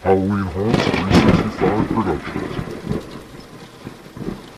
[0.06, 0.45] 365 production.